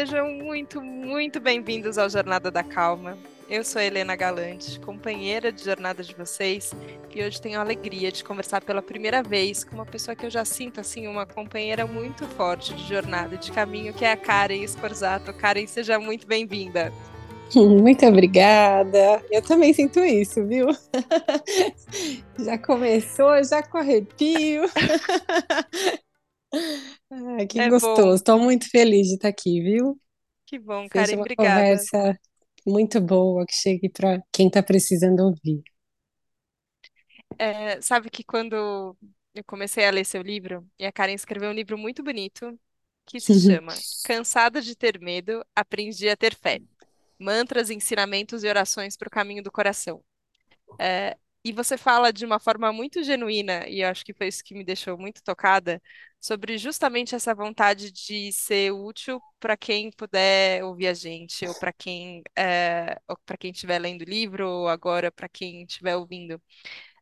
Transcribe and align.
Sejam 0.00 0.32
muito, 0.32 0.80
muito 0.80 1.38
bem-vindos 1.38 1.98
ao 1.98 2.08
Jornada 2.08 2.50
da 2.50 2.62
Calma. 2.62 3.18
Eu 3.50 3.62
sou 3.62 3.82
Helena 3.82 4.16
Galante, 4.16 4.80
companheira 4.80 5.52
de 5.52 5.62
jornada 5.62 6.02
de 6.02 6.14
vocês, 6.14 6.72
e 7.14 7.22
hoje 7.22 7.38
tenho 7.38 7.58
a 7.58 7.62
alegria 7.62 8.10
de 8.10 8.24
conversar 8.24 8.62
pela 8.62 8.80
primeira 8.80 9.22
vez 9.22 9.62
com 9.62 9.74
uma 9.74 9.84
pessoa 9.84 10.16
que 10.16 10.24
eu 10.24 10.30
já 10.30 10.42
sinto 10.42 10.80
assim 10.80 11.06
uma 11.06 11.26
companheira 11.26 11.86
muito 11.86 12.24
forte 12.28 12.72
de 12.72 12.88
jornada, 12.88 13.36
de 13.36 13.52
caminho, 13.52 13.92
que 13.92 14.02
é 14.02 14.12
a 14.12 14.16
Karen 14.16 14.66
Scorzato. 14.66 15.34
Karen, 15.34 15.66
seja 15.66 15.98
muito 15.98 16.26
bem-vinda. 16.26 16.90
Muito 17.54 18.06
obrigada. 18.06 19.22
Eu 19.28 19.42
também 19.42 19.74
sinto 19.74 19.98
isso, 19.98 20.46
viu? 20.46 20.68
já 22.38 22.56
começou, 22.56 23.42
já 23.42 23.60
com 23.60 23.76
arrepio. 23.76 24.62
Ai, 27.10 27.46
que 27.46 27.60
é 27.60 27.68
gostoso. 27.68 28.14
Estou 28.14 28.38
muito 28.38 28.68
feliz 28.68 29.08
de 29.08 29.14
estar 29.14 29.28
aqui, 29.28 29.60
viu? 29.60 30.00
Que 30.46 30.58
bom, 30.58 30.88
Karen, 30.88 31.14
uma 31.14 31.20
obrigada. 31.20 31.60
conversa 31.60 32.18
muito 32.66 33.00
boa 33.00 33.46
que 33.46 33.54
chegue 33.54 33.88
para 33.88 34.22
quem 34.32 34.48
está 34.48 34.62
precisando 34.62 35.20
ouvir. 35.20 35.62
É, 37.38 37.80
sabe 37.80 38.10
que 38.10 38.24
quando 38.24 38.96
eu 39.34 39.44
comecei 39.46 39.86
a 39.86 39.90
ler 39.90 40.04
seu 40.04 40.22
livro, 40.22 40.66
e 40.78 40.84
a 40.84 40.92
Karen 40.92 41.14
escreveu 41.14 41.50
um 41.50 41.54
livro 41.54 41.78
muito 41.78 42.02
bonito 42.02 42.58
que 43.06 43.20
se 43.20 43.32
chama 43.40 43.72
Cansada 44.04 44.60
de 44.60 44.76
Ter 44.76 45.00
Medo, 45.00 45.44
Aprendi 45.54 46.08
a 46.08 46.16
Ter 46.16 46.34
Fé. 46.34 46.60
Mantras, 47.18 47.70
ensinamentos 47.70 48.44
e 48.44 48.48
orações 48.48 48.96
para 48.96 49.08
o 49.08 49.10
caminho 49.10 49.42
do 49.42 49.52
coração. 49.52 50.02
É, 50.78 51.16
e 51.44 51.52
você 51.52 51.78
fala 51.78 52.12
de 52.12 52.24
uma 52.24 52.38
forma 52.40 52.72
muito 52.72 53.02
genuína, 53.02 53.66
e 53.68 53.82
acho 53.82 54.04
que 54.04 54.12
foi 54.14 54.28
isso 54.28 54.44
que 54.44 54.54
me 54.54 54.64
deixou 54.64 54.98
muito 54.98 55.22
tocada, 55.22 55.80
sobre 56.20 56.58
justamente 56.58 57.14
essa 57.14 57.34
vontade 57.34 57.90
de 57.90 58.30
ser 58.32 58.72
útil 58.72 59.20
para 59.40 59.56
quem 59.56 59.90
puder 59.92 60.62
ouvir 60.64 60.88
a 60.88 60.94
gente, 60.94 61.46
ou 61.46 61.54
para 61.58 61.72
quem 61.72 62.22
é, 62.36 63.00
para 63.24 63.36
quem 63.38 63.50
estiver 63.52 63.78
lendo 63.78 64.02
o 64.02 64.04
livro, 64.04 64.48
ou 64.48 64.68
agora 64.68 65.10
para 65.10 65.28
quem 65.28 65.62
estiver 65.64 65.96
ouvindo. 65.96 66.40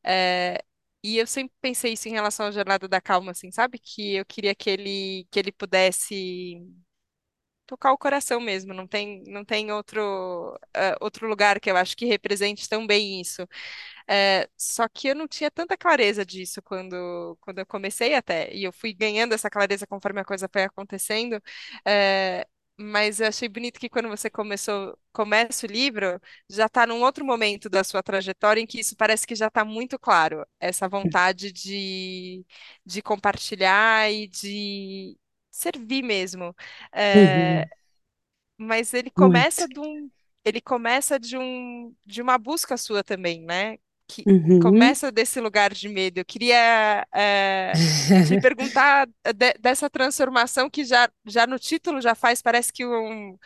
É, 0.04 0.62
e 1.02 1.18
eu 1.18 1.26
sempre 1.26 1.54
pensei 1.60 1.92
isso 1.94 2.08
em 2.08 2.12
relação 2.12 2.46
à 2.46 2.50
Jornada 2.50 2.88
da 2.88 3.00
Calma, 3.00 3.32
assim, 3.32 3.50
sabe? 3.50 3.78
Que 3.78 4.14
eu 4.16 4.26
queria 4.26 4.54
que 4.54 4.70
ele, 4.70 5.26
que 5.30 5.38
ele 5.38 5.52
pudesse 5.52 6.56
tocar 7.68 7.92
o 7.92 7.98
coração 7.98 8.40
mesmo, 8.40 8.74
não 8.74 8.86
tem, 8.88 9.22
não 9.28 9.44
tem 9.44 9.70
outro, 9.72 10.00
uh, 10.56 10.96
outro 11.00 11.28
lugar 11.28 11.60
que 11.60 11.70
eu 11.70 11.76
acho 11.76 11.96
que 11.96 12.06
represente 12.06 12.68
tão 12.68 12.86
bem 12.86 13.20
isso. 13.20 13.46
É, 14.08 14.48
só 14.56 14.88
que 14.88 15.08
eu 15.08 15.14
não 15.14 15.28
tinha 15.28 15.50
tanta 15.50 15.76
clareza 15.76 16.24
disso 16.24 16.62
quando, 16.62 17.36
quando 17.40 17.58
eu 17.60 17.66
comecei 17.66 18.14
até, 18.14 18.52
e 18.54 18.64
eu 18.64 18.72
fui 18.72 18.92
ganhando 18.94 19.34
essa 19.34 19.50
clareza 19.50 19.86
conforme 19.86 20.20
a 20.20 20.24
coisa 20.24 20.48
foi 20.52 20.64
acontecendo. 20.64 21.40
É, 21.86 22.46
mas 22.80 23.20
eu 23.20 23.26
achei 23.28 23.48
bonito 23.48 23.80
que 23.80 23.88
quando 23.88 24.08
você 24.08 24.30
começou, 24.30 24.96
começa 25.12 25.66
o 25.66 25.70
livro, 25.70 26.20
já 26.48 26.66
está 26.66 26.86
num 26.86 27.02
outro 27.02 27.24
momento 27.24 27.68
da 27.68 27.82
sua 27.84 28.02
trajetória 28.02 28.60
em 28.60 28.66
que 28.66 28.80
isso 28.80 28.96
parece 28.96 29.26
que 29.26 29.34
já 29.34 29.48
está 29.48 29.64
muito 29.64 29.98
claro, 29.98 30.46
essa 30.60 30.88
vontade 30.88 31.52
de, 31.52 32.44
de 32.86 33.02
compartilhar 33.02 34.10
e 34.12 34.28
de 34.28 35.18
servir 35.58 36.02
mesmo. 36.02 36.54
É, 36.92 37.64
Uhum, 37.64 37.70
mas 38.58 38.92
ele 38.94 39.10
muito. 39.16 39.48
começa 39.50 39.68
de 39.68 39.78
um, 39.80 40.10
ele 40.44 40.60
começa 40.60 41.18
de 41.18 41.36
um, 41.36 41.94
de 42.04 42.22
uma 42.22 42.38
busca 42.38 42.76
sua 42.76 43.04
também, 43.04 43.42
né? 43.44 43.78
Que 44.08 44.26
Uhum. 44.26 44.60
começa 44.60 45.12
desse 45.12 45.40
lugar 45.40 45.72
de 45.74 45.88
medo. 45.88 46.18
Eu 46.18 46.24
queria 46.24 47.06
é, 47.14 47.80
te 48.20 48.36
perguntar 48.38 49.06
de- 49.34 49.54
dessa 49.60 49.88
transformação 49.90 50.68
que 50.70 50.84
já, 50.84 51.08
já 51.26 51.46
no 51.46 51.58
título 51.58 52.00
já 52.00 52.14
faz, 52.14 52.42
parece 52.42 52.72
que 52.72 52.84
um, 52.86 53.38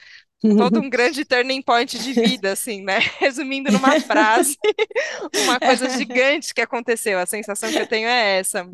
todo 0.57 0.81
um 0.81 0.89
grande 0.91 1.25
turning 1.25 1.63
point 1.63 1.99
de 1.99 2.15
vida, 2.15 2.53
assim, 2.53 2.83
né? 2.85 2.99
Resumindo 3.21 3.73
numa 3.73 3.97
frase, 3.97 4.59
uma 5.35 5.61
coisa 5.61 5.89
gigante 5.89 6.55
que 6.55 6.61
aconteceu. 6.63 7.19
A 7.19 7.27
sensação 7.27 7.73
que 7.73 7.81
eu 7.83 7.87
tenho 7.87 8.09
é 8.09 8.39
essa. 8.41 8.67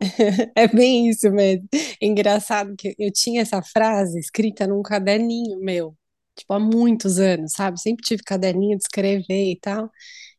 É 0.56 0.66
bem 0.68 1.08
isso 1.08 1.30
mesmo. 1.30 1.68
Engraçado 2.00 2.74
que 2.76 2.94
eu 2.98 3.12
tinha 3.12 3.42
essa 3.42 3.62
frase 3.62 4.18
escrita 4.18 4.66
num 4.66 4.82
caderninho 4.82 5.58
meu, 5.60 5.96
tipo, 6.36 6.52
há 6.52 6.58
muitos 6.58 7.18
anos, 7.18 7.52
sabe? 7.52 7.80
Sempre 7.80 8.04
tive 8.04 8.22
caderninho 8.22 8.76
de 8.78 8.84
escrever 8.84 9.52
e 9.52 9.58
tal. 9.60 9.90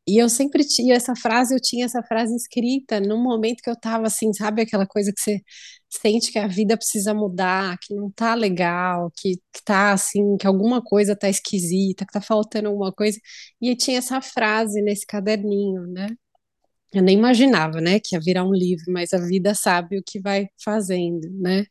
E 0.08 0.18
eu 0.22 0.30
sempre 0.30 0.66
tinha 0.68 0.96
essa 0.96 1.16
frase, 1.16 1.56
eu 1.56 1.62
tinha 1.62 1.86
essa 1.86 2.04
frase 2.04 2.36
escrita 2.36 3.00
num 3.02 3.24
momento 3.24 3.64
que 3.64 3.70
eu 3.72 3.80
tava 3.80 4.08
assim, 4.08 4.34
sabe? 4.34 4.62
Aquela 4.64 4.88
coisa 4.88 5.14
que 5.14 5.22
você 5.22 5.42
sente 5.90 6.32
que 6.32 6.40
a 6.40 6.48
vida 6.48 6.78
precisa 6.78 7.14
mudar, 7.14 7.78
que 7.82 7.96
não 7.96 8.12
tá 8.12 8.36
legal, 8.36 9.12
que, 9.18 9.38
que 9.54 9.64
tá 9.66 9.94
assim, 9.94 10.38
que 10.38 10.48
alguma 10.48 10.84
coisa 10.84 11.16
tá 11.18 11.30
esquisita, 11.30 12.06
que 12.06 12.14
tá 12.14 12.22
faltando 12.22 12.70
alguma 12.70 12.94
coisa. 12.94 13.20
E 13.62 13.76
tinha 13.76 14.00
essa 14.00 14.22
frase 14.22 14.82
nesse 14.84 15.06
caderninho, 15.08 15.88
né? 15.88 16.10
Eu 16.94 17.02
nem 17.04 17.18
imaginava, 17.18 17.80
né, 17.82 18.00
que 18.00 18.16
ia 18.16 18.20
virar 18.22 18.44
um 18.46 18.54
livro, 18.54 18.86
mas 18.92 19.14
a 19.14 19.18
vida 19.26 19.54
sabe 19.56 19.98
o 19.98 20.04
que 20.04 20.20
vai 20.20 20.48
fazendo, 20.64 21.30
né? 21.40 21.66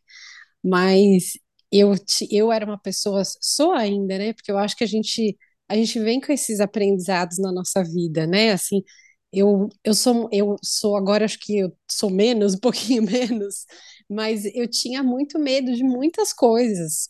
Mas 0.64 1.32
eu, 1.72 1.94
eu 2.30 2.52
era 2.52 2.64
uma 2.66 2.78
pessoa, 2.78 3.22
sou 3.40 3.72
ainda, 3.72 4.18
né? 4.18 4.32
Porque 4.32 4.50
eu 4.52 4.58
acho 4.58 4.76
que 4.76 4.84
a 4.84 4.86
gente, 4.86 5.36
a 5.68 5.74
gente 5.76 5.98
vem 6.00 6.20
com 6.20 6.32
esses 6.32 6.60
aprendizados 6.60 7.38
na 7.38 7.52
nossa 7.52 7.82
vida, 7.84 8.26
né? 8.26 8.52
Assim, 8.52 8.82
eu, 9.32 9.68
eu 9.84 9.94
sou, 9.94 10.28
eu 10.32 10.56
sou 10.62 10.96
agora, 10.96 11.24
acho 11.24 11.38
que 11.40 11.58
eu 11.58 11.72
sou 11.90 12.10
menos, 12.10 12.54
um 12.56 12.58
pouquinho 12.60 13.02
menos, 13.02 13.66
mas 14.08 14.44
eu 14.54 14.68
tinha 14.68 15.02
muito 15.02 15.38
medo 15.38 15.72
de 15.74 15.84
muitas 15.84 16.32
coisas 16.32 17.08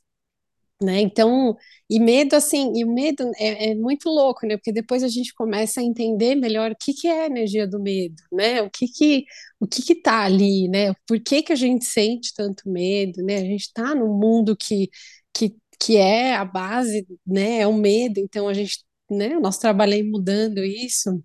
né? 0.83 1.01
Então, 1.01 1.57
e 1.89 2.01
medo 2.01 2.35
assim, 2.35 2.73
e 2.77 2.85
o 2.85 2.93
medo 2.93 3.31
é, 3.39 3.73
é 3.73 3.75
muito 3.75 4.09
louco, 4.09 4.47
né? 4.47 4.57
Porque 4.57 4.73
depois 4.73 5.03
a 5.03 5.09
gente 5.09 5.35
começa 5.35 5.81
a 5.81 5.85
entender 5.85 6.35
melhor 6.35 6.73
o 6.73 6.77
que 6.77 6.95
que 6.95 7.07
é 7.09 7.23
a 7.25 7.27
energia 7.27 7.67
do 7.67 7.81
medo, 7.81 8.17
né? 8.33 8.63
O 8.63 8.71
que 8.71 8.87
que 8.89 9.25
o 9.61 9.67
que 9.67 9.83
que 9.83 9.95
tá 9.95 10.25
ali, 10.25 10.69
né? 10.69 10.95
Por 11.07 11.21
que 11.21 11.43
que 11.43 11.53
a 11.53 11.57
gente 11.57 11.85
sente 11.85 12.33
tanto 12.35 12.69
medo, 12.71 13.23
né? 13.25 13.37
A 13.37 13.45
gente 13.45 13.63
está 13.63 13.95
num 13.95 14.19
mundo 14.19 14.57
que 14.57 14.89
que 15.33 15.57
que 15.79 15.97
é 15.97 16.35
a 16.37 16.45
base, 16.45 17.07
né? 17.27 17.61
É 17.61 17.67
o 17.67 17.73
medo, 17.75 18.19
então 18.21 18.49
a 18.49 18.55
gente, 18.55 18.85
né? 19.11 19.37
O 19.37 19.41
nosso 19.41 19.61
trabalho 19.61 19.95
é 19.95 20.03
mudando 20.03 20.59
isso. 20.65 21.23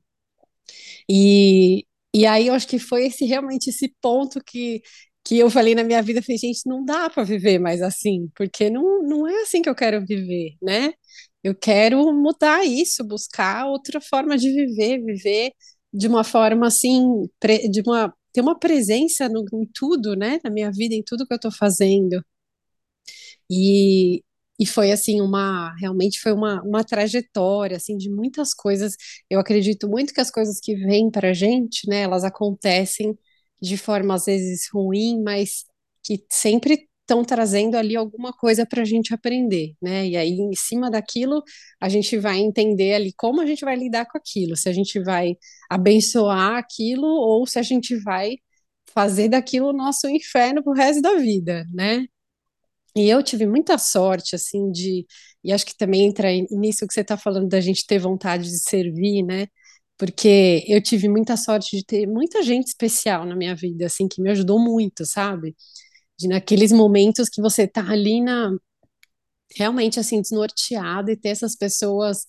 E, 1.10 1.86
e 2.14 2.26
aí 2.26 2.48
eu 2.48 2.54
acho 2.54 2.68
que 2.68 2.80
foi 2.80 3.06
esse 3.08 3.26
realmente 3.26 3.70
esse 3.70 3.90
ponto 4.02 4.44
que, 4.44 4.82
que 5.25 5.40
eu 5.40 5.50
falei 5.50 5.75
na 5.75 5.84
minha 5.84 6.02
vida, 6.03 6.22
falei, 6.22 6.38
gente, 6.38 6.62
não 6.68 6.86
dá 6.86 7.09
para 7.09 7.24
viver 7.24 7.59
mais 7.59 7.81
assim, 7.81 8.30
porque 8.36 8.69
não, 8.69 9.02
não 9.03 9.28
é 9.28 9.41
assim 9.41 9.62
que 9.62 9.69
eu 9.69 9.75
quero 9.75 10.06
viver, 10.06 10.56
né? 10.62 10.94
Eu 11.44 11.56
quero 11.56 12.13
mudar 12.13 12.63
isso, 12.66 13.03
buscar 13.03 13.68
outra 13.68 14.00
forma 14.02 14.38
de 14.38 14.52
viver, 14.52 15.03
viver 15.03 15.52
de 15.94 16.08
uma 16.08 16.24
forma 16.24 16.68
assim, 16.68 17.02
de 17.72 17.81
uma 17.85 18.14
ter 18.34 18.41
uma 18.41 18.59
presença 18.59 19.30
no, 19.30 19.46
em 19.53 19.66
tudo, 19.74 20.16
né? 20.16 20.40
Na 20.44 20.50
minha 20.52 20.72
vida, 20.72 20.94
em 20.96 21.03
tudo 21.03 21.25
que 21.25 21.34
eu 21.34 21.38
estou 21.38 21.52
fazendo. 21.52 22.22
E, 23.50 24.24
e 24.59 24.66
foi 24.66 24.91
assim 24.91 25.22
uma 25.22 25.74
realmente 25.78 26.19
foi 26.19 26.34
uma, 26.34 26.62
uma 26.64 26.84
trajetória 26.84 27.78
assim 27.78 27.97
de 27.97 28.09
muitas 28.09 28.53
coisas. 28.53 28.96
Eu 29.30 29.40
acredito 29.40 29.88
muito 29.90 30.14
que 30.14 30.22
as 30.22 30.31
coisas 30.31 30.59
que 30.59 30.75
vêm 30.75 31.09
para 31.12 31.30
a 31.31 31.34
gente, 31.34 31.88
né, 31.90 32.02
elas 32.02 32.24
acontecem 32.24 33.18
de 33.62 33.78
forma 33.78 34.16
às 34.16 34.26
vezes 34.26 34.68
ruim, 34.74 35.22
mas 35.24 35.66
que 36.04 36.24
sempre 36.32 36.88
estão 37.02 37.24
trazendo 37.24 37.76
ali 37.76 37.96
alguma 37.96 38.34
coisa 38.34 38.66
para 38.66 38.82
a 38.82 38.86
gente 38.86 39.14
aprender, 39.14 39.76
né? 39.82 40.08
E 40.08 40.18
aí 40.18 40.32
em 40.32 40.56
cima 40.56 40.90
daquilo 40.90 41.44
a 41.80 41.88
gente 41.90 42.18
vai 42.18 42.40
entender 42.40 42.94
ali 42.96 43.14
como 43.16 43.42
a 43.42 43.46
gente 43.46 43.64
vai 43.64 43.76
lidar 43.76 44.06
com 44.08 44.18
aquilo, 44.18 44.56
se 44.58 44.68
a 44.70 44.74
gente 44.74 45.00
vai 45.02 45.36
abençoar 45.70 46.58
aquilo 46.58 47.06
ou 47.08 47.46
se 47.47 47.59
a 47.59 47.64
gente 47.64 47.96
vai 47.97 48.38
fazer 48.94 49.29
daquilo 49.29 49.70
o 49.70 49.74
nosso 49.74 50.08
inferno 50.09 50.64
pro 50.64 50.74
resto 50.74 51.02
da 51.02 51.16
vida, 51.16 51.66
né? 51.74 52.06
E 52.96 53.09
eu 53.09 53.22
tive 53.22 53.46
muita 53.46 53.78
sorte, 53.78 54.35
assim, 54.35 54.72
de. 54.72 55.06
E 55.44 55.52
acho 55.52 55.66
que 55.66 55.76
também 55.78 56.06
entra 56.06 56.29
nisso 56.52 56.88
que 56.88 56.94
você 56.94 57.02
está 57.02 57.18
falando 57.18 57.47
da 57.50 57.59
gente 57.59 57.85
ter 57.85 58.00
vontade 58.00 58.46
de 58.46 58.59
servir, 58.59 59.24
né? 59.24 59.47
Porque 59.97 60.64
eu 60.68 60.82
tive 60.82 61.08
muita 61.09 61.38
sorte 61.38 61.78
de 61.78 61.86
ter 61.86 62.08
muita 62.08 62.44
gente 62.44 62.68
especial 62.68 63.26
na 63.26 63.36
minha 63.36 63.56
vida, 63.56 63.86
assim, 63.86 64.08
que 64.08 64.22
me 64.22 64.30
ajudou 64.32 64.59
muito, 64.59 65.06
sabe? 65.06 65.56
De 66.20 66.28
naqueles 66.30 66.72
momentos 66.72 67.30
que 67.30 67.42
você 67.42 67.68
tá 67.68 67.90
ali 67.92 68.22
na. 68.22 68.52
Realmente, 69.56 70.00
assim, 70.00 70.22
desnorteado 70.22 71.12
e 71.12 71.16
ter 71.18 71.30
essas 71.30 71.56
pessoas 71.56 72.26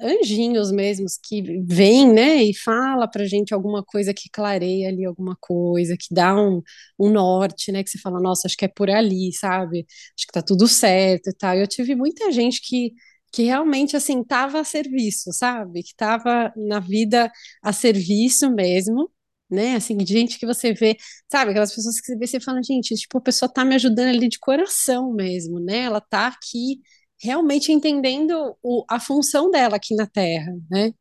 anjinhos 0.00 0.72
mesmos 0.72 1.18
que 1.22 1.42
vêm, 1.66 2.12
né, 2.12 2.44
e 2.44 2.54
fala 2.54 3.08
pra 3.08 3.24
gente 3.26 3.54
alguma 3.54 3.82
coisa 3.84 4.14
que 4.14 4.28
clareia 4.30 4.90
ali 4.90 5.06
alguma 5.06 5.36
coisa, 5.40 5.96
que 5.98 6.14
dá 6.14 6.36
um, 6.36 6.62
um 7.00 7.10
norte, 7.10 7.72
né, 7.72 7.82
que 7.84 7.90
você 7.90 7.98
fala, 7.98 8.20
nossa, 8.20 8.46
acho 8.48 8.56
que 8.58 8.66
é 8.66 8.68
por 8.68 8.90
ali, 8.90 9.32
sabe? 9.34 9.86
Acho 10.18 10.26
que 10.28 10.32
tá 10.34 10.42
tudo 10.42 10.68
certo 10.68 11.30
e 11.30 11.34
tal. 11.34 11.56
Eu 11.56 11.66
tive 11.68 11.94
muita 11.96 12.30
gente 12.32 12.60
que 12.62 12.92
que 13.32 13.44
realmente 13.44 13.96
assim 13.96 14.22
tava 14.24 14.60
a 14.60 14.64
serviço, 14.64 15.32
sabe? 15.32 15.82
Que 15.82 15.94
tava 15.96 16.52
na 16.56 16.80
vida 16.80 17.32
a 17.62 17.72
serviço 17.72 18.50
mesmo, 18.52 19.10
né? 19.50 19.76
Assim, 19.76 19.96
de 19.96 20.12
gente 20.12 20.38
que 20.38 20.46
você 20.46 20.72
vê, 20.74 20.96
sabe, 21.30 21.50
aquelas 21.52 21.74
pessoas 21.74 22.00
que 22.00 22.06
você 22.06 22.16
vê, 22.16 22.26
você 22.26 22.40
fala, 22.40 22.62
gente, 22.62 22.94
tipo, 22.96 23.18
a 23.18 23.20
pessoa 23.20 23.52
tá 23.52 23.64
me 23.64 23.74
ajudando 23.74 24.08
ali 24.08 24.28
de 24.28 24.38
coração 24.38 25.12
mesmo, 25.12 25.60
né? 25.60 25.78
Ela 25.80 26.00
tá 26.00 26.28
aqui 26.28 26.80
realmente 27.22 27.72
entendendo 27.72 28.56
o, 28.62 28.84
a 28.90 29.00
função 29.00 29.50
dela 29.50 29.76
aqui 29.76 29.94
na 29.94 30.06
Terra, 30.06 30.52
né? 30.70 30.92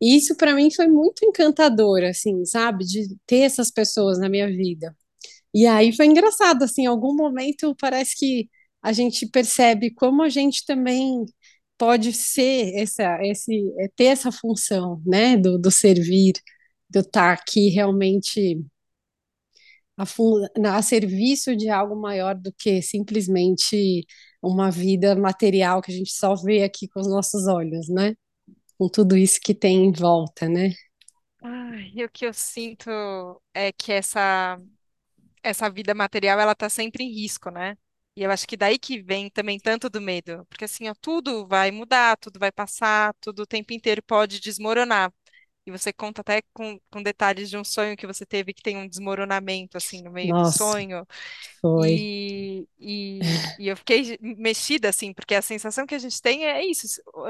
E 0.00 0.16
isso 0.16 0.36
para 0.36 0.54
mim 0.54 0.70
foi 0.70 0.88
muito 0.88 1.24
encantador, 1.24 2.02
assim, 2.04 2.44
sabe, 2.44 2.84
de 2.84 3.16
ter 3.26 3.40
essas 3.40 3.70
pessoas 3.70 4.18
na 4.18 4.28
minha 4.28 4.46
vida. 4.48 4.96
E 5.54 5.66
aí 5.66 5.92
foi 5.96 6.06
engraçado, 6.06 6.64
assim, 6.64 6.82
em 6.82 6.86
algum 6.86 7.14
momento 7.16 7.74
parece 7.80 8.16
que 8.16 8.48
a 8.82 8.92
gente 8.92 9.26
percebe 9.28 9.92
como 9.94 10.22
a 10.22 10.28
gente 10.28 10.64
também 10.66 11.24
pode 11.78 12.12
ser 12.12 12.74
essa, 12.76 13.18
esse, 13.24 13.72
é, 13.80 13.88
ter 13.96 14.04
essa 14.06 14.32
função, 14.32 15.02
né, 15.06 15.36
do, 15.36 15.58
do 15.58 15.70
servir, 15.70 16.34
eu 16.94 17.00
estar 17.02 17.32
aqui 17.32 17.70
realmente 17.70 18.64
a, 19.96 20.04
a 20.76 20.82
serviço 20.82 21.56
de 21.56 21.68
algo 21.68 21.96
maior 21.96 22.34
do 22.34 22.52
que 22.52 22.82
simplesmente 22.82 24.06
uma 24.42 24.70
vida 24.70 25.14
material 25.16 25.80
que 25.82 25.92
a 25.92 25.94
gente 25.94 26.12
só 26.12 26.34
vê 26.34 26.62
aqui 26.64 26.88
com 26.88 27.00
os 27.00 27.08
nossos 27.08 27.46
olhos, 27.46 27.88
né? 27.88 28.14
Com 28.78 28.88
tudo 28.88 29.16
isso 29.16 29.40
que 29.42 29.54
tem 29.54 29.86
em 29.86 29.92
volta, 29.92 30.48
né? 30.48 30.72
Ai, 31.42 31.92
e 31.94 32.04
o 32.04 32.10
que 32.10 32.24
eu 32.26 32.32
sinto 32.32 32.90
é 33.52 33.72
que 33.72 33.92
essa 33.92 34.58
essa 35.42 35.70
vida 35.70 35.94
material 35.94 36.40
ela 36.40 36.54
tá 36.54 36.68
sempre 36.70 37.04
em 37.04 37.12
risco, 37.12 37.50
né? 37.50 37.76
E 38.16 38.22
eu 38.22 38.30
acho 38.30 38.46
que 38.46 38.56
daí 38.56 38.78
que 38.78 39.02
vem 39.02 39.28
também 39.30 39.58
tanto 39.58 39.90
do 39.90 40.00
medo, 40.00 40.46
porque 40.48 40.64
assim, 40.66 40.88
ó, 40.88 40.94
tudo 41.00 41.46
vai 41.48 41.70
mudar, 41.72 42.16
tudo 42.18 42.38
vai 42.38 42.52
passar, 42.52 43.14
tudo 43.20 43.42
o 43.42 43.46
tempo 43.46 43.72
inteiro 43.72 44.02
pode 44.02 44.40
desmoronar. 44.40 45.12
E 45.66 45.70
você 45.70 45.92
conta 45.92 46.20
até 46.22 46.42
com, 46.52 46.78
com 46.90 47.02
detalhes 47.02 47.50
de 47.50 47.56
um 47.56 47.64
sonho 47.64 47.96
que 47.96 48.06
você 48.06 48.26
teve 48.26 48.54
que 48.54 48.62
tem 48.62 48.76
um 48.76 48.88
desmoronamento 48.88 49.76
assim 49.78 50.02
no 50.02 50.12
meio 50.12 50.34
do 50.34 50.44
Nossa, 50.44 50.46
sonho. 50.46 51.06
foi. 51.60 52.06
E, 52.06 52.68
e, 52.78 53.44
e 53.58 53.68
eu 53.68 53.76
fiquei 53.76 54.16
mexida 54.20 54.88
assim, 54.88 55.12
porque 55.12 55.34
a 55.34 55.42
sensação 55.42 55.86
que 55.86 55.94
a 55.94 55.98
gente 55.98 56.22
tem 56.22 56.46
é 56.46 56.64
isso, 56.64 56.86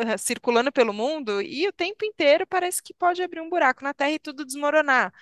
eh, 0.07 0.19
circulando 0.19 0.71
pelo 0.71 0.93
mundo 0.93 1.41
e 1.41 1.67
o 1.67 1.73
tempo 1.73 2.05
inteiro 2.05 2.47
parece 2.47 2.83
que 2.83 2.93
pode 2.93 3.23
abrir 3.23 3.41
um 3.41 3.49
buraco 3.49 3.83
na 3.83 3.95
Terra 3.95 4.11
e 4.13 4.19
tudo 4.19 4.45
desmoronar. 4.45 5.13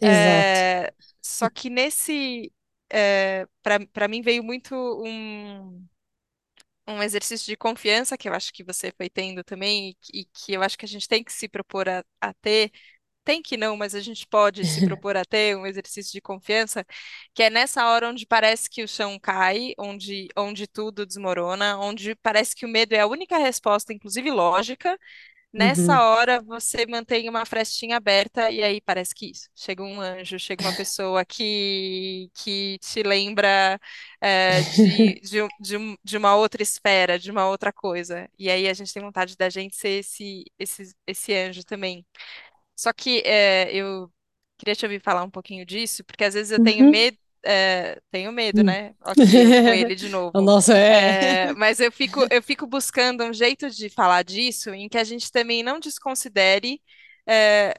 Exato. 0.00 0.60
É, 0.60 0.92
só 1.22 1.50
que 1.50 1.70
nesse, 1.70 2.52
é, 2.90 3.46
para 3.92 4.08
mim 4.08 4.22
veio 4.22 4.42
muito 4.44 4.74
um, 5.04 5.86
um 6.86 7.02
exercício 7.02 7.46
de 7.46 7.56
confiança 7.56 8.16
que 8.16 8.28
eu 8.28 8.34
acho 8.34 8.52
que 8.52 8.64
você 8.64 8.92
foi 8.96 9.10
tendo 9.10 9.44
também 9.44 9.90
e, 9.90 9.94
que 9.94 10.20
e 10.20 10.24
que 10.26 10.52
eu 10.54 10.62
acho 10.62 10.78
que 10.78 10.84
a 10.86 10.88
gente 10.88 11.06
tem 11.08 11.22
que 11.22 11.32
se 11.32 11.48
propor 11.48 11.88
a, 11.88 12.04
a 12.20 12.32
ter. 12.34 12.72
Tem 13.24 13.42
que 13.42 13.56
não, 13.58 13.76
mas 13.76 13.94
a 13.94 14.00
gente 14.00 14.26
pode 14.26 14.66
se 14.66 14.82
propor 14.84 15.16
a 15.16 15.24
ter 15.24 15.56
um 15.56 15.66
exercício 15.66 16.12
de 16.12 16.20
confiança, 16.20 16.84
que 17.34 17.42
é 17.42 17.50
nessa 17.50 17.86
hora 17.88 18.08
onde 18.10 18.26
parece 18.26 18.70
que 18.70 18.82
o 18.82 18.88
chão 18.88 19.18
cai, 19.20 19.74
onde, 19.78 20.28
onde 20.36 20.66
tudo 20.66 21.06
desmorona, 21.06 21.78
onde 21.78 22.14
parece 22.16 22.56
que 22.56 22.66
o 22.66 22.68
medo 22.68 22.94
é 22.94 23.00
a 23.00 23.06
única 23.06 23.38
resposta, 23.38 23.92
inclusive 23.94 24.30
lógica, 24.30 24.98
Nessa 25.52 25.98
Uhum. 25.98 26.02
hora 26.02 26.42
você 26.42 26.86
mantém 26.86 27.28
uma 27.28 27.46
frestinha 27.46 27.96
aberta 27.96 28.50
e 28.50 28.62
aí 28.62 28.80
parece 28.82 29.14
que 29.14 29.30
isso. 29.30 29.48
Chega 29.54 29.82
um 29.82 29.98
anjo, 30.00 30.38
chega 30.38 30.62
uma 30.62 30.74
pessoa 30.74 31.24
que, 31.24 32.30
que 32.34 32.78
te 32.80 33.02
lembra 33.02 33.80
é, 34.20 34.62
de, 34.64 35.20
de, 35.22 35.38
de, 35.58 35.98
de 36.04 36.16
uma 36.18 36.36
outra 36.36 36.62
esfera, 36.62 37.18
de 37.18 37.30
uma 37.30 37.48
outra 37.48 37.72
coisa. 37.72 38.28
E 38.38 38.50
aí 38.50 38.68
a 38.68 38.74
gente 38.74 38.92
tem 38.92 39.02
vontade 39.02 39.36
da 39.36 39.48
gente 39.48 39.74
ser 39.76 40.00
esse, 40.00 40.44
esse, 40.58 40.94
esse 41.06 41.34
anjo 41.34 41.64
também. 41.64 42.06
Só 42.76 42.92
que 42.92 43.20
é, 43.24 43.70
eu 43.74 44.12
queria 44.58 44.74
te 44.76 44.84
ouvir 44.86 45.00
falar 45.02 45.24
um 45.24 45.30
pouquinho 45.30 45.64
disso, 45.66 46.04
porque 46.04 46.24
às 46.24 46.34
vezes 46.34 46.52
eu 46.52 46.60
tenho 46.60 46.86
Uhum. 46.86 46.90
medo, 46.90 47.18
é, 47.44 48.00
tenho 48.10 48.32
medo, 48.32 48.62
Uhum. 48.62 48.64
né? 48.64 48.94
Eu 49.04 49.16
com 49.62 49.72
ele 49.72 49.94
de 49.94 50.08
O 50.32 50.40
novo. 50.40 50.42
nosso 50.42 50.72
é. 50.72 51.28
É, 51.30 51.52
mas 51.54 51.80
eu 51.80 51.90
fico, 51.92 52.26
eu 52.30 52.42
fico 52.42 52.66
buscando 52.66 53.24
um 53.24 53.32
jeito 53.32 53.70
de 53.70 53.88
falar 53.90 54.22
disso 54.24 54.70
em 54.74 54.88
que 54.88 54.98
a 54.98 55.04
gente 55.04 55.30
também 55.32 55.62
não 55.62 55.80
desconsidere 55.80 56.82
é, 57.26 57.74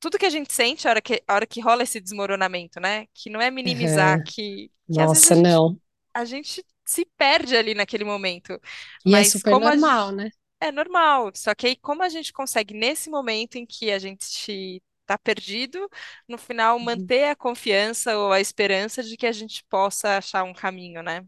tudo 0.00 0.18
que 0.18 0.26
a 0.26 0.30
gente 0.30 0.52
sente 0.52 0.86
a 0.88 0.90
hora 0.90 1.02
que, 1.02 1.22
a 1.28 1.34
hora 1.34 1.46
que 1.46 1.60
rola 1.60 1.82
esse 1.84 2.00
desmoronamento, 2.00 2.80
né? 2.80 3.06
Que 3.14 3.30
não 3.30 3.40
é 3.40 3.50
minimizar, 3.50 4.20
Uhum. 4.20 4.24
que, 4.24 4.70
que 4.90 5.00
vezes 5.00 5.14
a 5.14 5.16
Nossa, 5.16 5.34
gente, 5.34 5.36
não. 5.36 5.78
a 6.14 6.24
gente 6.24 6.64
se 6.84 7.04
perde 7.16 7.56
ali 7.56 7.74
naquele 7.74 8.04
momento. 8.04 8.60
E 9.04 9.16
é 9.16 9.24
Mas 9.24 9.24
super 9.24 9.56
como 9.56 9.68
a 9.68 9.76
normal, 9.76 10.10
gente 10.10 10.12
né? 10.12 10.30
é 10.60 10.72
normal, 10.72 11.32
só 11.34 11.54
que 11.54 11.66
aí 11.68 11.76
como 11.76 12.02
a 12.02 12.08
gente 12.08 12.32
consegue 12.32 12.74
nesse 12.74 13.10
momento 13.10 13.56
em 13.56 13.66
que 13.66 13.90
a 13.92 13.98
gente 13.98 14.82
está 15.02 15.18
perdido, 15.18 15.88
no 16.28 16.38
final 16.38 16.78
Uhum. 16.80 16.80
manter 16.80 17.24
a 17.26 17.36
confiança 17.36 18.16
ou 18.18 18.32
a 18.32 18.40
esperança 18.40 19.02
de 19.02 19.16
que 19.16 19.26
a 19.26 19.32
gente 19.32 19.64
possa 19.68 20.18
achar 20.18 20.44
um 20.44 20.54
caminho, 20.54 21.02
né? 21.02 21.26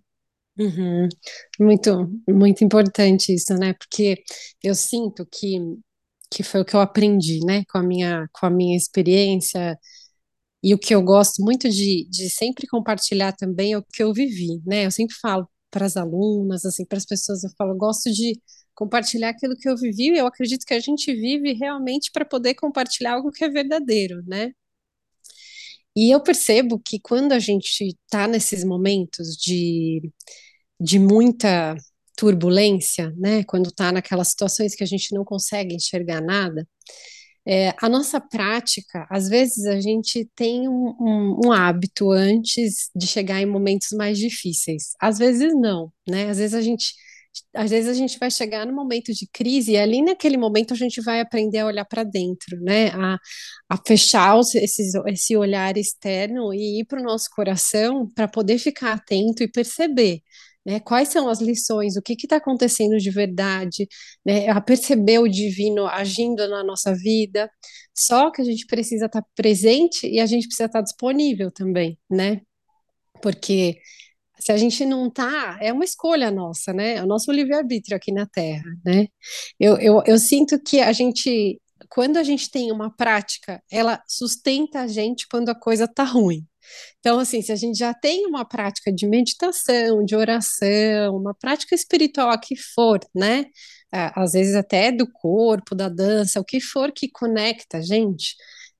Uhum. 0.59 1.09
Muito, 1.59 1.91
muito 2.29 2.63
importante 2.65 3.35
isso, 3.35 3.55
né? 3.55 3.75
Porque 3.75 4.23
eu 4.63 4.75
sinto 4.75 5.27
que, 5.27 5.59
que 6.31 6.43
foi 6.45 6.61
o 6.61 6.65
que 6.65 6.77
eu 6.77 6.81
aprendi, 6.81 7.41
né? 7.45 7.65
Com 7.71 7.79
a 7.79 7.83
minha, 7.83 8.29
com 8.33 8.47
a 8.47 8.51
minha 8.51 8.77
experiência 8.77 9.77
e 10.63 10.75
o 10.75 10.79
que 10.79 10.95
eu 10.95 11.03
gosto 11.03 11.43
muito 11.43 11.69
de, 11.71 12.09
de 12.11 12.31
sempre 12.31 12.67
compartilhar 12.69 13.33
também 13.35 13.73
é 13.75 13.79
o 13.79 13.85
que 13.85 14.03
eu 14.03 14.13
vivi, 14.15 14.61
né? 14.67 14.87
Eu 14.87 14.91
sempre 14.93 15.17
falo 15.21 15.49
para 15.71 15.87
as 15.87 15.97
alunas, 15.97 16.65
assim, 16.65 16.85
para 16.87 16.99
as 16.99 17.07
pessoas, 17.07 17.45
eu 17.45 17.51
falo, 17.59 17.73
eu 17.73 17.77
gosto 17.79 18.11
de 18.13 18.41
compartilhar 18.75 19.31
aquilo 19.31 19.57
que 19.57 19.69
eu 19.69 19.77
vivi 19.77 20.09
eu 20.17 20.27
acredito 20.27 20.65
que 20.67 20.75
a 20.75 20.81
gente 20.81 21.13
vive 21.15 21.53
realmente 21.53 22.11
para 22.13 22.25
poder 22.25 22.55
compartilhar 22.55 23.15
algo 23.15 23.31
que 23.33 23.45
é 23.45 23.49
verdadeiro, 23.49 24.23
né? 24.27 24.53
E 25.97 26.13
eu 26.15 26.21
percebo 26.23 26.79
que 26.79 26.99
quando 27.01 27.33
a 27.33 27.39
gente 27.39 27.85
está 27.85 28.27
nesses 28.27 28.65
momentos 28.65 29.37
de 29.37 30.11
de 30.81 30.99
muita 30.99 31.77
turbulência, 32.17 33.13
né? 33.17 33.45
Quando 33.45 33.69
está 33.69 33.93
naquelas 33.93 34.29
situações 34.29 34.75
que 34.75 34.85
a 34.85 34.87
gente 34.87 35.15
não 35.15 35.25
consegue 35.25 35.75
enxergar 35.75 36.21
nada, 36.21 36.67
é, 37.47 37.75
a 37.81 37.89
nossa 37.89 38.21
prática, 38.21 39.07
às 39.11 39.29
vezes 39.29 39.67
a 39.67 39.81
gente 39.81 40.29
tem 40.35 40.69
um, 40.69 40.95
um, 40.99 41.41
um 41.47 41.53
hábito 41.53 42.11
antes 42.11 42.91
de 42.97 43.07
chegar 43.07 43.41
em 43.41 43.47
momentos 43.47 43.89
mais 43.93 44.19
difíceis. 44.19 44.93
Às 45.01 45.19
vezes 45.19 45.53
não, 45.55 45.93
né? 46.09 46.31
Às 46.31 46.39
vezes 46.39 46.55
a 46.55 46.63
gente 46.63 46.95
às 47.55 47.71
vezes 47.71 47.91
a 47.91 47.95
gente 47.95 48.19
vai 48.19 48.31
chegar 48.31 48.67
no 48.67 48.73
momento 48.73 49.13
de 49.13 49.29
crise 49.33 49.73
e 49.73 49.77
ali 49.77 50.03
naquele 50.03 50.37
momento 50.37 50.75
a 50.75 50.77
gente 50.77 51.01
vai 51.01 51.21
aprender 51.21 51.59
a 51.59 51.67
olhar 51.67 51.85
para 51.85 52.05
dentro, 52.05 52.61
né? 52.61 52.89
A, 52.89 53.19
a 53.69 53.79
fechar 53.87 54.37
os, 54.39 54.55
esses, 54.55 54.95
esse 55.07 55.37
olhar 55.37 55.77
externo 55.77 56.53
e 56.53 56.81
ir 56.81 56.85
para 56.87 57.01
o 57.01 57.05
nosso 57.05 57.29
coração 57.35 58.09
para 58.15 58.29
poder 58.29 58.59
ficar 58.59 58.93
atento 58.95 59.43
e 59.43 59.49
perceber. 59.49 60.21
Né, 60.67 60.81
quais 60.81 61.09
são 61.09 61.29
as 61.29 61.43
lições, 61.43 61.95
o 61.95 62.01
que 62.01 62.15
está 62.15 62.37
acontecendo 62.37 62.97
de 62.97 63.11
verdade, 63.11 63.87
né, 64.25 64.49
a 64.49 64.59
perceber 64.63 65.19
o 65.19 65.29
divino 65.29 65.87
agindo 65.87 66.49
na 66.49 66.65
nossa 66.65 66.95
vida, 66.95 67.51
só 67.95 68.31
que 68.31 68.41
a 68.41 68.45
gente 68.45 68.67
precisa 68.67 69.05
estar 69.05 69.21
tá 69.21 69.29
presente 69.37 70.07
e 70.07 70.21
a 70.21 70.27
gente 70.27 70.47
precisa 70.47 70.65
estar 70.65 70.79
tá 70.79 70.83
disponível 70.83 71.51
também, 71.51 71.99
né? 72.11 72.41
Porque 73.23 73.79
se 74.39 74.53
a 74.53 74.57
gente 74.57 74.85
não 74.85 75.11
tá, 75.11 75.59
é 75.61 75.73
uma 75.73 75.85
escolha 75.85 76.31
nossa, 76.31 76.73
né? 76.73 76.97
É 76.97 77.03
o 77.03 77.07
nosso 77.07 77.31
livre-arbítrio 77.33 77.97
aqui 77.97 78.13
na 78.13 78.27
Terra, 78.27 78.65
né? 78.85 79.07
Eu, 79.59 79.77
eu, 79.79 80.03
eu 80.07 80.19
sinto 80.19 80.61
que 80.63 80.81
a 80.81 80.93
gente, 80.93 81.61
quando 81.89 82.17
a 82.17 82.23
gente 82.23 82.51
tem 82.51 82.73
uma 82.73 82.95
prática, 82.95 83.63
ela 83.71 84.03
sustenta 84.09 84.81
a 84.81 84.87
gente 84.87 85.27
quando 85.29 85.49
a 85.51 85.55
coisa 85.55 85.87
tá 85.89 86.05
ruim. 86.05 86.47
Então, 86.99 87.19
assim, 87.19 87.43
se 87.43 87.53
a 87.53 87.57
gente 87.57 87.79
já 87.79 87.93
tem 87.95 88.27
uma 88.27 88.45
prática 88.45 88.93
de 88.93 89.07
meditação, 89.07 90.05
de 90.05 90.17
oração, 90.17 91.17
uma 91.17 91.35
prática 91.35 91.75
espiritual, 91.75 92.31
a 92.31 92.39
que 92.39 92.57
for, 92.57 93.01
né? 93.15 93.47
Às 93.93 94.33
vezes 94.33 94.55
até 94.57 94.91
do 94.91 95.07
corpo, 95.11 95.75
da 95.75 95.89
dança, 95.89 96.41
o 96.41 96.45
que 96.45 96.61
for 96.61 96.91
que 96.93 97.09
conecta 97.09 97.79
a 97.79 97.81
gente, 97.83 98.35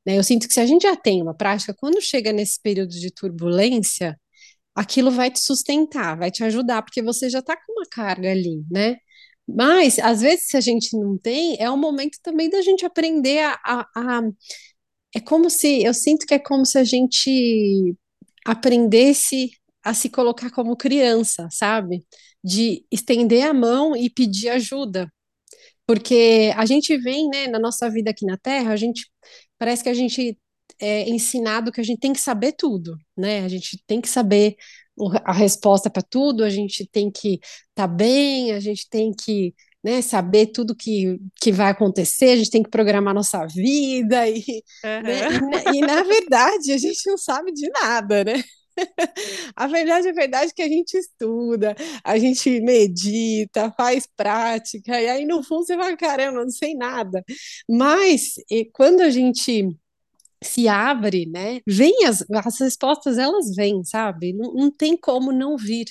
né? 0.07 0.19
Eu 0.19 0.25
sinto 0.25 0.49
que 0.49 0.55
se 0.55 0.61
a 0.61 0.67
gente 0.67 0.83
já 0.83 0.97
tem 0.97 1.23
uma 1.23 1.35
prática, 1.35 1.75
quando 1.75 2.01
chega 2.01 2.33
nesse 2.33 2.61
período 2.61 2.91
de 2.91 3.11
turbulência, 3.13 4.19
aquilo 4.75 5.11
vai 5.11 5.31
te 5.31 5.41
sustentar, 5.41 6.17
vai 6.19 6.31
te 6.31 6.43
ajudar, 6.45 6.83
porque 6.83 7.03
você 7.03 7.31
já 7.31 7.41
está 7.41 7.57
com 7.57 7.73
uma 7.73 7.87
carga 7.91 8.31
ali, 8.31 8.65
né? 8.71 8.97
Mas, 9.47 9.99
às 9.99 10.21
vezes, 10.23 10.47
se 10.49 10.57
a 10.57 10.61
gente 10.61 10.97
não 10.99 11.19
tem, 11.19 11.57
é 11.61 11.71
o 11.71 11.77
momento 11.77 12.19
também 12.23 12.49
da 12.51 12.63
gente 12.63 12.85
aprender 12.87 13.41
a, 13.41 13.61
a, 13.65 13.87
a. 13.97 14.23
É 15.15 15.21
como 15.21 15.51
se. 15.51 15.83
Eu 15.83 15.95
sinto 15.95 16.27
que 16.27 16.35
é 16.35 16.39
como 16.39 16.65
se 16.67 16.79
a 16.79 16.85
gente 16.85 17.95
aprendesse 18.45 19.51
a 19.83 19.95
se 19.95 20.09
colocar 20.11 20.51
como 20.51 20.77
criança, 20.77 21.49
sabe? 21.53 22.05
De 22.43 22.85
estender 22.91 23.47
a 23.47 23.55
mão 23.55 23.97
e 23.97 24.11
pedir 24.11 24.49
ajuda. 24.51 25.11
Porque 25.87 26.53
a 26.57 26.67
gente 26.67 26.97
vem, 26.99 27.29
né, 27.29 27.47
na 27.49 27.59
nossa 27.59 27.91
vida 27.91 28.11
aqui 28.11 28.25
na 28.27 28.39
Terra, 28.39 28.73
a 28.73 28.77
gente 28.77 29.07
parece 29.59 29.83
que 29.83 29.89
a 29.91 29.95
gente 29.95 30.39
é 30.81 31.09
ensinado 31.09 31.73
que 31.73 31.81
a 31.81 31.85
gente 31.85 32.01
tem 32.01 32.13
que 32.13 32.21
saber 32.21 32.53
tudo, 32.53 32.97
né? 33.17 33.41
A 33.45 33.49
gente 33.49 33.83
tem 33.87 34.01
que 34.01 34.09
saber 34.09 34.57
a 35.25 35.33
resposta 35.33 35.91
para 35.91 36.03
tudo, 36.03 36.45
a 36.45 36.51
gente 36.51 36.87
tem 36.91 37.11
que 37.11 37.35
estar 37.35 37.49
tá 37.75 37.87
bem, 37.89 38.53
a 38.53 38.61
gente 38.61 38.89
tem 38.89 39.13
que 39.13 39.55
né, 39.83 40.01
saber 40.01 40.47
tudo 40.47 40.75
que, 40.75 41.19
que 41.41 41.53
vai 41.53 41.71
acontecer, 41.71 42.31
a 42.31 42.37
gente 42.37 42.51
tem 42.51 42.63
que 42.63 42.71
programar 42.71 43.13
nossa 43.15 43.47
vida, 43.47 44.27
e, 44.29 44.43
né, 45.03 45.27
Aham. 45.27 45.31
e, 45.31 45.41
na- 45.41 45.65
e 45.67 45.81
na 45.83 46.03
verdade 46.03 46.73
a 46.73 46.79
gente 46.79 47.07
não 47.07 47.19
sabe 47.19 47.53
de 47.53 47.69
nada, 47.71 48.25
né? 48.25 48.43
A 49.57 49.67
verdade 49.69 50.09
é 50.09 50.13
verdade 50.13 50.53
que 50.55 50.63
a 50.63 50.69
gente 50.69 50.95
estuda, 50.97 51.77
a 52.03 52.19
gente 52.19 52.61
medita, 52.61 53.73
faz 53.77 54.07
prática, 54.17 55.01
e 55.01 55.09
aí 55.09 55.25
no 55.25 55.43
fundo 55.43 55.65
você 55.65 55.77
fala, 55.77 55.97
caramba, 55.97 56.43
não 56.43 56.51
sei 56.51 56.75
nada. 56.75 57.23
Mas 57.69 58.35
e, 58.51 58.65
quando 58.73 59.01
a 59.01 59.11
gente 59.11 59.69
se 60.47 60.69
abre, 60.69 61.27
né, 61.27 61.61
vem 61.67 62.05
as, 62.07 62.25
as 62.31 62.61
respostas, 62.61 63.19
elas 63.19 63.55
vêm, 63.55 63.85
sabe? 63.85 64.33
Não, 64.33 64.53
não 64.55 64.71
tem 64.71 64.97
como 64.97 65.33
não 65.33 65.57
vir 65.57 65.87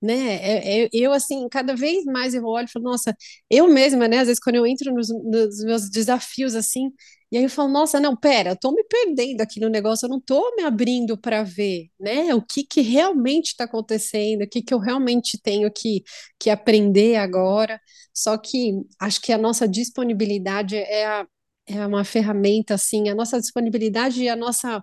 né? 0.00 0.14
É- 0.36 0.84
é- 0.84 0.88
eu, 0.92 1.12
assim, 1.12 1.48
cada 1.48 1.74
vez 1.74 2.04
mais 2.04 2.34
eu 2.34 2.44
olho 2.44 2.66
e 2.66 2.70
falo, 2.70 2.84
nossa, 2.84 3.16
eu 3.50 3.68
mesma, 3.68 4.06
né? 4.08 4.18
Às 4.18 4.26
vezes 4.28 4.40
quando 4.42 4.56
eu 4.56 4.66
entro 4.66 4.92
nos, 4.94 5.08
nos 5.08 5.64
meus 5.64 5.90
desafios, 5.90 6.54
assim, 6.54 6.90
e 7.30 7.36
aí 7.36 7.42
eu 7.44 7.50
falo, 7.50 7.68
nossa, 7.68 8.00
não, 8.00 8.16
pera, 8.16 8.50
eu 8.50 8.56
tô 8.56 8.70
me 8.72 8.82
perdendo 8.84 9.40
aqui 9.42 9.60
no 9.60 9.68
negócio, 9.68 10.06
eu 10.06 10.10
não 10.10 10.20
tô 10.20 10.54
me 10.56 10.62
abrindo 10.62 11.18
para 11.18 11.42
ver, 11.42 11.88
né? 12.00 12.34
O 12.34 12.40
que 12.42 12.64
que 12.64 12.80
realmente 12.80 13.48
está 13.48 13.64
acontecendo, 13.64 14.42
o 14.42 14.48
que 14.48 14.62
que 14.62 14.72
eu 14.72 14.78
realmente 14.78 15.38
tenho 15.42 15.70
que, 15.70 16.02
que 16.38 16.48
aprender 16.50 17.16
agora. 17.16 17.80
Só 18.14 18.38
que 18.38 18.72
acho 19.00 19.20
que 19.20 19.32
a 19.32 19.38
nossa 19.38 19.68
disponibilidade 19.68 20.76
é 20.76 21.06
a 21.06 21.26
É 21.68 21.86
uma 21.86 22.04
ferramenta 22.04 22.74
assim, 22.74 23.08
a 23.08 23.14
nossa 23.14 23.38
disponibilidade 23.40 24.22
e 24.22 24.28
a 24.28 24.36
nossa, 24.36 24.82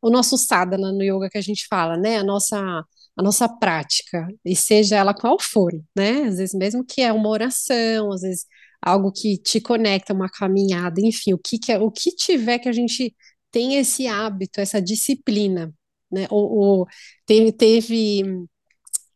o 0.00 0.10
nosso 0.10 0.38
sadhana 0.38 0.92
no 0.92 1.02
yoga 1.02 1.28
que 1.30 1.38
a 1.38 1.42
gente 1.42 1.66
fala, 1.68 1.96
né? 1.96 2.18
A 2.18 2.24
nossa 2.24 2.84
a 3.14 3.22
nossa 3.22 3.48
prática, 3.48 4.26
e 4.44 4.56
seja 4.56 4.96
ela 4.96 5.12
qual 5.14 5.38
for, 5.38 5.72
né? 5.94 6.22
Às 6.22 6.36
vezes, 6.38 6.54
mesmo 6.54 6.84
que 6.84 7.02
é 7.02 7.12
uma 7.12 7.28
oração, 7.28 8.10
às 8.12 8.22
vezes 8.22 8.46
algo 8.80 9.12
que 9.12 9.36
te 9.38 9.60
conecta, 9.60 10.14
uma 10.14 10.30
caminhada, 10.30 11.00
enfim, 11.00 11.34
o 11.34 11.38
que, 11.38 11.58
que 11.58 11.72
é, 11.72 11.78
o 11.78 11.90
que 11.90 12.10
tiver 12.16 12.58
que 12.58 12.68
a 12.68 12.72
gente 12.72 13.14
tem 13.50 13.76
esse 13.76 14.06
hábito, 14.06 14.60
essa 14.60 14.80
disciplina, 14.80 15.72
né? 16.10 16.26
O, 16.30 16.86
teve, 17.26 17.52
teve 17.52 18.22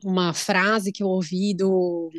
uma 0.05 0.35
frase 0.35 0.93
que 0.93 1.03
eu 1.03 1.09
ouvi 1.09 1.55
do, 1.55 2.11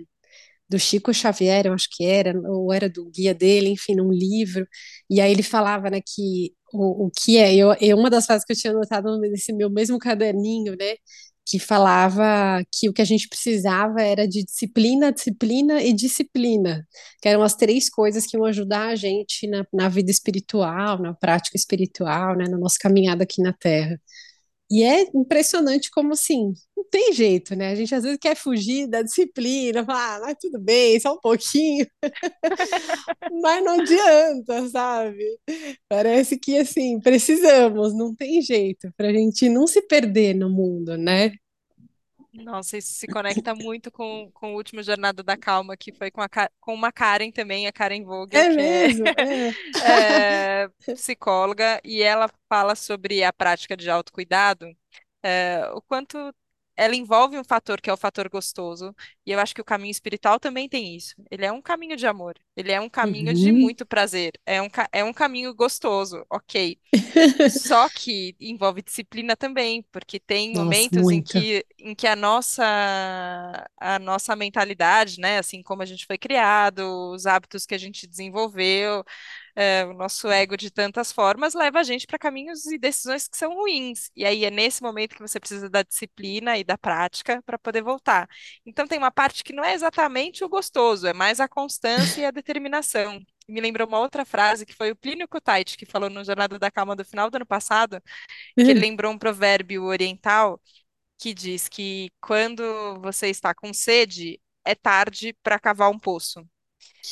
do 0.69 0.79
Chico 0.79 1.13
Xavier, 1.13 1.65
eu 1.65 1.74
acho 1.74 1.88
que 1.91 2.05
era, 2.05 2.33
ou 2.50 2.74
era 2.74 2.89
do 2.89 3.09
guia 3.09 3.33
dele, 3.33 3.69
enfim, 3.69 3.95
num 3.95 4.12
livro, 4.12 4.67
e 5.09 5.21
aí 5.21 5.31
ele 5.31 5.43
falava, 5.43 5.89
né, 5.89 6.01
que 6.01 6.53
o, 6.74 7.05
o 7.07 7.12
que 7.12 7.38
é, 7.38 7.55
eu, 7.55 7.74
eu, 7.79 7.97
uma 7.97 8.09
das 8.09 8.25
frases 8.25 8.45
que 8.45 8.53
eu 8.53 8.57
tinha 8.57 8.74
anotado 8.74 9.17
nesse 9.19 9.53
meu 9.53 9.69
mesmo 9.69 9.97
caderninho, 10.00 10.75
né, 10.77 10.95
que 11.45 11.59
falava 11.59 12.62
que 12.74 12.89
o 12.89 12.93
que 12.93 13.01
a 13.01 13.05
gente 13.05 13.29
precisava 13.29 14.01
era 14.01 14.27
de 14.27 14.43
disciplina, 14.43 15.13
disciplina 15.13 15.81
e 15.81 15.93
disciplina, 15.93 16.86
que 17.21 17.29
eram 17.29 17.41
as 17.41 17.55
três 17.55 17.89
coisas 17.89 18.25
que 18.27 18.36
iam 18.36 18.45
ajudar 18.45 18.89
a 18.89 18.95
gente 18.95 19.47
na, 19.47 19.65
na 19.74 19.88
vida 19.88 20.12
espiritual, 20.12 21.01
na 21.01 21.13
prática 21.13 21.55
espiritual, 21.55 22.36
né, 22.36 22.45
na 22.50 22.57
nossa 22.57 22.75
caminhada 22.79 23.24
aqui 23.24 23.41
na 23.41 23.53
Terra. 23.53 23.97
E 24.69 24.83
é 24.83 25.03
impressionante 25.15 25.89
como 25.91 26.13
assim, 26.13 26.53
não 26.75 26.83
tem 26.89 27.13
jeito, 27.13 27.55
né? 27.55 27.71
A 27.71 27.75
gente 27.75 27.95
às 27.95 28.03
vezes 28.03 28.17
quer 28.19 28.36
fugir 28.36 28.88
da 28.88 29.01
disciplina, 29.01 29.86
falar, 29.86 30.17
ah, 30.17 30.19
mas 30.21 30.38
tudo 30.39 30.59
bem, 30.59 31.00
só 31.00 31.13
um 31.13 31.19
pouquinho, 31.19 31.88
mas 33.41 33.63
não 33.63 33.79
adianta, 33.79 34.67
sabe? 34.69 35.24
Parece 35.89 36.38
que 36.38 36.57
assim, 36.57 37.00
precisamos, 37.00 37.93
não 37.95 38.13
tem 38.15 38.41
jeito, 38.41 38.89
para 38.97 39.09
a 39.09 39.13
gente 39.13 39.47
não 39.50 39.67
se 39.67 39.81
perder 39.81 40.36
no 40.36 40.50
mundo, 40.50 40.97
né? 40.97 41.31
Nossa, 42.44 42.77
isso 42.77 42.94
se 42.94 43.08
conecta 43.08 43.56
muito 43.56 43.91
com, 43.91 44.29
com 44.32 44.53
o 44.53 44.58
último 44.58 44.84
Jornada 44.84 45.24
da 45.24 45.36
Calma, 45.36 45.75
que 45.75 45.91
foi 45.91 46.12
com, 46.12 46.22
a, 46.22 46.29
com 46.60 46.74
uma 46.74 46.91
Karen 46.91 47.32
também, 47.32 47.67
a 47.67 47.72
Karen 47.72 48.03
Vogel, 48.03 48.39
É 48.39 48.46
que 48.46 48.53
é, 48.53 48.56
mesmo, 48.56 49.06
é. 49.08 49.53
é 50.86 50.94
psicóloga, 50.94 51.82
e 51.84 52.01
ela 52.01 52.29
fala 52.48 52.75
sobre 52.75 53.24
a 53.24 53.34
prática 53.34 53.75
de 53.75 53.89
autocuidado, 53.89 54.67
é, 55.24 55.67
o 55.74 55.82
quanto 55.82 56.17
ela 56.77 56.96
envolve 56.96 57.38
um 57.38 57.43
fator 57.43 57.81
que 57.81 57.89
é 57.89 57.93
o 57.93 57.98
fator 57.98 58.29
gostoso, 58.29 58.96
e 59.25 59.31
eu 59.31 59.39
acho 59.39 59.55
que 59.55 59.62
o 59.62 59.65
caminho 59.65 59.91
espiritual 59.91 60.39
também 60.39 60.69
tem 60.69 60.96
isso. 60.96 61.15
Ele 61.31 61.46
é 61.46 61.51
um 61.51 61.62
caminho 61.62 61.98
de 61.98 62.07
amor, 62.07 62.36
ele 62.55 62.72
é 62.72 62.79
um 62.81 62.89
caminho 62.89 63.34
de 63.34 63.51
Uhum. 63.51 63.53
muito 63.53 63.86
prazer, 63.86 64.34
é 64.46 64.62
um, 64.62 64.67
é 64.91 65.03
um 65.03 65.13
caminho 65.13 65.53
gostoso, 65.55 66.25
ok. 66.29 66.79
Só 67.46 67.89
que 67.89 68.36
envolve 68.41 68.81
disciplina 68.81 69.36
também, 69.38 69.81
porque 69.91 70.19
tem 70.19 70.51
Nossa, 70.51 70.89
momentos 70.91 71.12
em 71.12 71.22
que, 71.22 71.65
em 71.79 71.96
que 71.96 72.05
a 72.07 72.15
nossa, 72.15 72.63
a 73.77 74.00
nossa 74.00 74.36
mentalidade, 74.36 75.19
né, 75.19 75.38
assim 75.39 75.62
como 75.63 75.81
a 75.81 75.86
gente 75.86 76.05
foi 76.05 76.17
criado, 76.17 76.81
os 77.13 77.25
hábitos 77.25 77.65
que 77.65 77.75
a 77.75 77.77
gente 77.77 78.07
desenvolveu, 78.07 79.03
é, 79.57 79.83
o 79.85 79.93
nosso 79.93 80.29
ego 80.29 80.55
de 80.55 80.69
tantas 80.69 81.11
formas, 81.11 81.55
leva 81.55 81.79
a 81.79 81.83
gente 81.83 82.05
para 82.05 82.19
caminhos 82.19 82.67
e 82.67 82.77
decisões 82.77 83.27
que 83.27 83.35
são 83.35 83.55
ruins. 83.55 84.11
E 84.15 84.23
aí 84.23 84.45
é 84.45 84.51
nesse 84.51 84.83
momento 84.83 85.15
que 85.15 85.21
você 85.21 85.39
precisa 85.39 85.67
da 85.67 85.81
disciplina 85.81 86.57
e 86.59 86.63
da 86.63 86.77
prática 86.77 87.41
para 87.43 87.57
poder 87.57 87.81
voltar. 87.81 88.29
Então 88.63 88.85
tem 88.87 88.99
uma 88.99 89.09
parte 89.11 89.43
que 89.43 89.53
não 89.53 89.63
é 89.63 89.73
exatamente 89.73 90.43
o 90.43 90.49
gostoso, 90.49 91.07
é 91.07 91.13
mais 91.13 91.39
a 91.39 91.47
constância 91.47 92.21
e 92.21 92.25
a 92.25 92.31
determinação 92.31 93.19
me 93.47 93.59
lembrou 93.61 93.87
uma 93.87 93.99
outra 93.99 94.25
frase 94.25 94.65
que 94.65 94.75
foi 94.75 94.91
o 94.91 94.95
Plínio 94.95 95.27
Kutaiti 95.27 95.77
que 95.77 95.85
falou 95.85 96.09
no 96.09 96.23
Jornada 96.23 96.59
da 96.59 96.69
Calma 96.69 96.95
do 96.95 97.05
final 97.05 97.29
do 97.29 97.35
ano 97.37 97.45
passado, 97.45 97.99
que 98.61 98.69
ele 98.69 98.79
lembrou 98.79 99.11
um 99.11 99.17
provérbio 99.17 99.83
oriental 99.85 100.61
que 101.17 101.33
diz 101.33 101.67
que 101.67 102.11
quando 102.21 102.99
você 103.01 103.29
está 103.29 103.55
com 103.55 103.73
sede, 103.73 104.39
é 104.65 104.75
tarde 104.75 105.35
para 105.43 105.59
cavar 105.59 105.89
um 105.89 105.97
poço. 105.99 106.45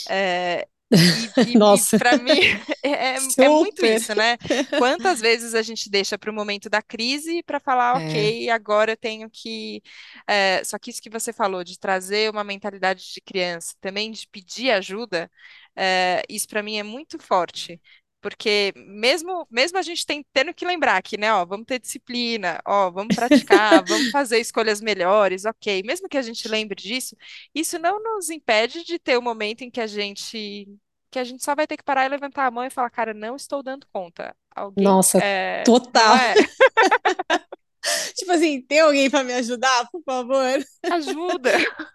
É, 0.09 0.67
e 1.43 1.57
e, 1.57 1.57
Nossa, 1.57 1.97
para 1.97 2.17
mim 2.17 2.39
é, 2.83 3.15
é 3.15 3.19
é 3.39 3.49
muito 3.49 3.85
isso, 3.85 4.13
né? 4.15 4.37
Quantas 4.75 5.19
vezes 5.21 5.53
a 5.53 5.61
gente 5.61 5.89
deixa 5.89 6.17
para 6.17 6.31
o 6.31 6.33
momento 6.33 6.69
da 6.69 6.81
crise 6.81 7.41
para 7.43 7.59
falar, 7.59 7.95
É, 7.95 8.35
ok, 8.37 8.49
agora 8.49 8.91
eu 8.93 8.97
tenho 8.97 9.29
que. 9.29 9.81
é, 10.27 10.63
só 10.63 10.77
que 10.79 10.89
isso 10.91 11.01
que 11.01 11.09
você 11.09 11.31
falou, 11.33 11.63
de 11.63 11.79
trazer 11.79 12.29
uma 12.31 12.43
mentalidade 12.43 13.03
de 13.13 13.21
criança, 13.21 13.73
também 13.81 14.11
de 14.11 14.27
pedir 14.27 14.71
ajuda, 14.71 15.29
é, 15.75 16.23
isso 16.29 16.47
para 16.47 16.63
mim 16.63 16.77
é 16.77 16.83
muito 16.83 17.19
forte. 17.19 17.81
Porque 18.25 18.73
mesmo, 18.75 19.47
mesmo 19.51 19.77
a 19.77 19.83
gente 19.83 20.03
tem, 20.03 20.25
tendo 20.33 20.51
que 20.51 20.65
lembrar 20.65 20.99
que, 21.03 21.15
né, 21.15 21.31
ó, 21.31 21.45
vamos 21.45 21.67
ter 21.67 21.77
disciplina, 21.77 22.59
ó, 22.65 22.89
vamos 22.89 23.15
praticar, 23.15 23.83
vamos 23.85 24.09
fazer 24.09 24.39
escolhas 24.39 24.81
melhores, 24.81 25.45
ok. 25.45 25.83
Mesmo 25.85 26.09
que 26.09 26.17
a 26.17 26.23
gente 26.23 26.47
lembre 26.47 26.81
disso, 26.81 27.15
isso 27.53 27.77
não 27.77 28.01
nos 28.01 28.31
impede 28.31 28.83
de 28.83 28.97
ter 28.97 29.15
o 29.15 29.21
momento 29.21 29.61
em 29.61 29.69
que 29.69 29.79
a 29.79 29.85
gente 29.85 30.67
que 31.11 31.19
a 31.19 31.23
gente 31.23 31.45
só 31.45 31.53
vai 31.53 31.67
ter 31.67 31.77
que 31.77 31.83
parar 31.83 32.07
e 32.07 32.09
levantar 32.09 32.47
a 32.47 32.51
mão 32.51 32.65
e 32.65 32.71
falar, 32.71 32.89
cara, 32.89 33.13
não 33.13 33.35
estou 33.35 33.61
dando 33.61 33.85
conta. 33.93 34.35
Alguém, 34.55 34.83
nossa, 34.83 35.19
é, 35.19 35.61
total. 35.61 36.15
é? 36.17 36.33
Tipo 38.15 38.31
assim, 38.31 38.61
tem 38.61 38.79
alguém 38.79 39.09
para 39.09 39.23
me 39.23 39.33
ajudar, 39.33 39.89
por 39.91 40.01
favor? 40.03 40.59
Ajuda. 40.89 41.51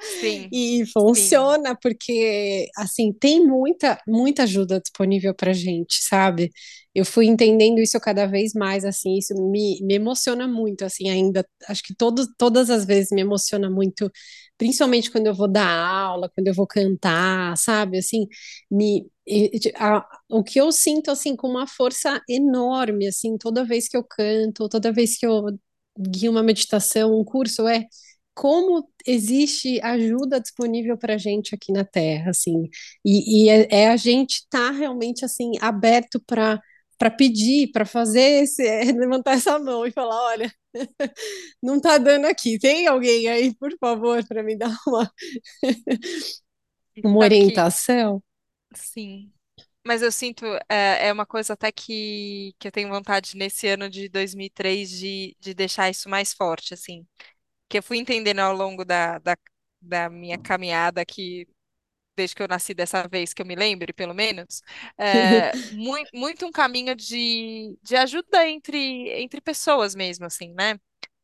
Sim, 0.00 0.52
E 0.52 0.84
sim. 1.12 1.46
funciona 1.46 1.76
porque 1.80 2.68
assim 2.76 3.12
tem 3.12 3.44
muita 3.46 4.00
muita 4.06 4.44
ajuda 4.44 4.80
disponível 4.80 5.34
para 5.34 5.52
gente, 5.52 6.02
sabe? 6.04 6.50
Eu 6.94 7.04
fui 7.04 7.26
entendendo 7.26 7.80
isso 7.80 7.98
cada 8.00 8.24
vez 8.26 8.52
mais 8.54 8.84
assim, 8.84 9.18
isso 9.18 9.34
me, 9.50 9.80
me 9.82 9.94
emociona 9.94 10.46
muito 10.46 10.84
assim 10.84 11.10
ainda. 11.10 11.44
Acho 11.68 11.82
que 11.82 11.94
todo, 11.94 12.24
todas 12.38 12.70
as 12.70 12.84
vezes 12.84 13.10
me 13.10 13.20
emociona 13.22 13.68
muito, 13.68 14.10
principalmente 14.56 15.10
quando 15.10 15.26
eu 15.26 15.34
vou 15.34 15.48
dar 15.50 15.66
aula, 15.68 16.30
quando 16.34 16.46
eu 16.48 16.54
vou 16.54 16.66
cantar, 16.68 17.56
sabe? 17.58 17.98
Assim, 17.98 18.26
me 18.70 19.06
e- 19.26 19.72
a- 19.76 20.06
o 20.30 20.42
que 20.44 20.60
eu 20.60 20.70
sinto 20.72 21.10
assim 21.10 21.36
com 21.36 21.48
uma 21.48 21.66
força 21.66 22.20
enorme 22.28 23.06
assim, 23.08 23.36
toda 23.38 23.64
vez 23.64 23.88
que 23.88 23.96
eu 23.96 24.04
canto, 24.04 24.68
toda 24.68 24.92
vez 24.92 25.16
que 25.18 25.26
eu 25.26 25.44
guio 25.98 26.30
uma 26.32 26.42
meditação, 26.42 27.18
um 27.18 27.24
curso 27.24 27.66
é 27.68 27.86
como 28.34 28.88
existe 29.06 29.80
ajuda 29.82 30.40
disponível 30.40 30.98
para 30.98 31.14
a 31.14 31.18
gente 31.18 31.54
aqui 31.54 31.72
na 31.72 31.84
Terra, 31.84 32.30
assim, 32.30 32.68
e, 33.04 33.44
e 33.46 33.48
é, 33.48 33.68
é 33.84 33.88
a 33.90 33.96
gente 33.96 34.38
estar 34.40 34.70
tá 34.72 34.76
realmente 34.76 35.24
assim 35.24 35.52
aberto 35.60 36.20
para 36.26 36.60
para 36.96 37.10
pedir, 37.10 37.72
para 37.72 37.84
fazer 37.84 38.44
esse, 38.44 38.64
é, 38.66 38.84
levantar 38.92 39.32
essa 39.34 39.58
mão 39.58 39.84
e 39.86 39.90
falar, 39.90 40.16
olha, 40.26 40.52
não 41.62 41.76
está 41.76 41.98
dando 41.98 42.26
aqui, 42.26 42.58
tem 42.58 42.86
alguém 42.86 43.28
aí, 43.28 43.54
por 43.56 43.72
favor, 43.78 44.24
para 44.26 44.42
me 44.44 44.56
dar 44.56 44.74
uma, 44.86 45.10
uma 47.02 47.30
que, 47.30 47.30
orientação? 47.30 48.22
Sim. 48.74 49.32
Mas 49.86 50.02
eu 50.02 50.10
sinto, 50.12 50.46
é, 50.68 51.08
é 51.08 51.12
uma 51.12 51.26
coisa 51.26 51.52
até 51.54 51.70
que, 51.72 52.54
que 52.58 52.68
eu 52.68 52.72
tenho 52.72 52.88
vontade 52.88 53.36
nesse 53.36 53.68
ano 53.68 53.88
de 53.90 54.08
2003 54.08 54.90
de, 54.90 55.36
de 55.40 55.54
deixar 55.54 55.90
isso 55.90 56.08
mais 56.08 56.32
forte, 56.34 56.74
assim. 56.74 57.06
Que 57.68 57.78
eu 57.78 57.82
fui 57.82 57.98
entendendo 57.98 58.40
ao 58.40 58.54
longo 58.54 58.84
da, 58.84 59.18
da, 59.20 59.36
da 59.82 60.10
minha 60.10 60.38
caminhada 60.38 61.00
aqui 61.02 61.48
desde 62.16 62.36
que 62.36 62.42
eu 62.42 62.48
nasci 62.48 62.74
dessa 62.74 63.08
vez, 63.08 63.34
que 63.34 63.42
eu 63.42 63.46
me 63.46 63.56
lembre, 63.56 63.92
pelo 63.92 64.14
menos, 64.14 64.62
é, 64.98 65.52
muito, 65.70 66.10
muito 66.14 66.46
um 66.46 66.52
caminho 66.52 66.94
de, 66.94 67.78
de 67.82 67.96
ajuda 67.96 68.48
entre, 68.48 69.10
entre 69.22 69.40
pessoas 69.40 69.94
mesmo, 69.94 70.26
assim, 70.26 70.52
né? 70.54 70.78